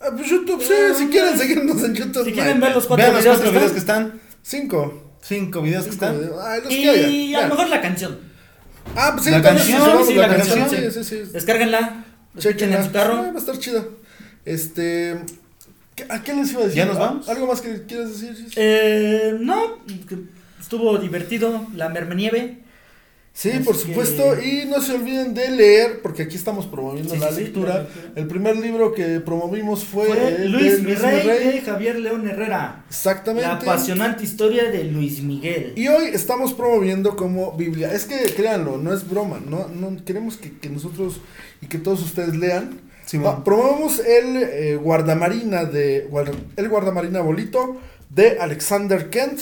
Ah, 0.00 0.10
pues 0.16 0.28
YouTube, 0.28 0.62
sí, 0.62 0.74
si 0.96 1.06
quieren 1.08 1.36
seguirnos 1.38 1.82
en 1.82 1.94
YouTube. 1.94 2.24
Si 2.24 2.32
quieren 2.32 2.60
ver 2.60 2.74
los 2.74 2.86
cuatro 2.86 3.04
Vean 3.04 3.14
los 3.14 3.22
videos, 3.22 3.36
cuatro 3.36 3.52
que 3.52 3.58
videos 3.58 3.72
que 3.72 3.78
están. 3.78 4.20
Cinco. 4.42 5.07
Cinco 5.28 5.60
videos 5.62 5.84
que 5.84 5.90
están. 5.90 6.18
videos. 6.18 6.42
Ay, 6.44 6.60
los 6.62 6.68
que 6.68 6.88
haya. 6.90 7.08
Y 7.08 7.34
a 7.34 7.42
lo 7.42 7.48
mejor 7.54 7.68
la 7.68 7.80
canción. 7.82 8.18
Ah, 8.96 9.10
pues 9.12 9.24
sí, 9.26 9.30
La 9.30 9.42
también 9.42 9.66
canción, 9.68 10.06
sí, 10.06 10.14
la 10.14 10.28
canción. 10.28 10.70
Sí, 10.70 10.76
sí, 10.90 11.04
sí. 11.04 11.16
Descárguenla. 11.32 12.04
Escuchen 12.28 12.52
Chequenla. 12.52 12.76
en 12.78 12.84
su 12.84 12.92
carro. 12.92 13.14
Ah, 13.18 13.30
va 13.30 13.34
a 13.34 13.38
estar 13.38 13.58
chida. 13.58 13.84
Este. 14.46 15.18
¿qué- 15.94 16.06
¿A 16.08 16.22
qué 16.22 16.32
les 16.34 16.50
iba 16.52 16.60
a 16.62 16.64
decir? 16.64 16.78
¿Ya 16.78 16.86
nos 16.86 16.98
vamos? 16.98 17.28
¿Algo 17.28 17.46
más 17.46 17.60
que 17.60 17.82
quieras 17.84 18.08
decir? 18.20 18.34
Gis? 18.34 18.52
Eh, 18.56 19.36
no, 19.40 19.84
que 19.86 20.16
estuvo 20.60 20.96
divertido 20.98 21.66
la 21.74 21.88
mermenieve. 21.90 22.62
Sí, 23.40 23.50
Así 23.50 23.60
por 23.62 23.76
que- 23.76 23.82
supuesto. 23.82 24.42
Y 24.42 24.64
no 24.66 24.80
se 24.82 24.94
olviden 24.94 25.32
de 25.32 25.48
leer, 25.52 26.00
porque 26.02 26.24
aquí 26.24 26.34
estamos 26.34 26.66
promoviendo 26.66 27.14
Sí, 27.14 27.20
la, 27.20 27.30
sí, 27.30 27.42
lectura. 27.42 27.86
El 28.16 28.26
primer 28.26 28.56
libro 28.56 28.92
que 28.92 29.20
promovimos 29.20 29.84
fue, 29.84 30.06
Fue 30.08 30.28
el 30.42 30.50
Luis 30.50 30.64
de 30.78 30.82
Luis 30.82 30.98
Mirrey 30.98 31.22
Mirrey. 31.24 31.52
de 31.52 31.60
Javier 31.60 32.00
León 32.00 32.28
Herrera. 32.28 32.84
Exactamente. 32.88 33.46
La 33.46 33.54
apasionante 33.54 34.24
historia 34.24 34.68
de 34.72 34.82
Luis 34.84 35.22
Miguel. 35.22 35.72
Y 35.76 35.86
hoy 35.86 36.06
estamos 36.12 36.52
promoviendo 36.52 37.14
como 37.14 37.52
Biblia. 37.52 37.92
Es 37.92 38.06
que 38.06 38.16
créanlo, 38.34 38.76
no 38.76 38.92
es 38.92 39.08
broma. 39.08 39.40
No, 39.48 39.68
no 39.68 40.04
queremos 40.04 40.36
que, 40.36 40.58
que 40.58 40.68
nosotros 40.68 41.20
y 41.62 41.66
que 41.68 41.78
todos 41.78 42.02
ustedes 42.02 42.34
lean. 42.34 42.80
Va- 43.24 43.44
promovemos 43.44 44.00
el 44.00 44.36
eh, 44.42 44.74
guardamarina 44.82 45.64
de 45.64 46.10
el 46.56 46.68
guardamarina 46.68 47.20
bolito 47.20 47.76
de 48.10 48.38
Alexander 48.40 49.10
Kent, 49.10 49.38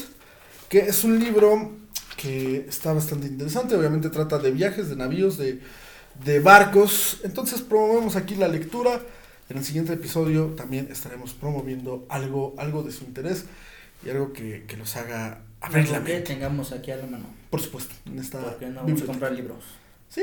que 0.69 0.81
es 0.81 1.03
un 1.03 1.19
libro 1.19 1.73
que 2.17 2.67
está 2.69 2.93
bastante 2.93 3.27
interesante. 3.27 3.75
Obviamente 3.77 4.11
trata 4.11 4.39
de 4.39 4.51
viajes, 4.51 4.89
de 4.89 4.97
navíos, 4.97 5.37
de, 5.39 5.61
de 6.25 6.41
barcos. 6.41 7.21
Entonces 7.25 7.61
promovemos 7.63 8.17
aquí 8.17 8.35
la 8.35 8.49
lectura. 8.49 9.01
En 9.49 9.59
el 9.59 9.65
siguiente 9.65 9.93
episodio 9.93 10.47
también 10.57 10.89
estaremos 10.91 11.33
promoviendo 11.35 12.05
algo, 12.09 12.55
algo 12.59 12.83
de 12.83 12.91
su 12.91 13.05
interés 13.05 13.45
y 14.05 14.11
algo 14.11 14.33
que, 14.33 14.65
que 14.67 14.77
los 14.77 14.97
haga 14.97 15.43
abrir 15.61 15.89
la 15.91 16.03
que 16.03 16.21
tengamos 16.21 16.73
aquí 16.73 16.91
a 16.91 16.97
la 16.97 17.07
mano. 17.07 17.27
Por 17.51 17.61
supuesto, 17.61 17.95
en 18.07 18.19
esta 18.19 18.41
no 18.41 18.83
vamos 18.83 19.03
a 19.03 19.07
comprar 19.07 19.33
libros. 19.33 19.63
Sí, 20.09 20.23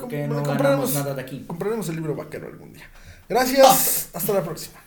com- 0.00 0.10
no 0.28 0.42
compraremos, 0.42 0.92
nada 0.94 1.14
de 1.14 1.22
aquí. 1.22 1.44
compraremos 1.46 1.88
el 1.88 1.96
libro 1.96 2.14
vaquero 2.14 2.48
algún 2.48 2.72
día. 2.72 2.88
Gracias, 3.28 4.10
hasta 4.12 4.32
la 4.34 4.42
próxima. 4.42 4.78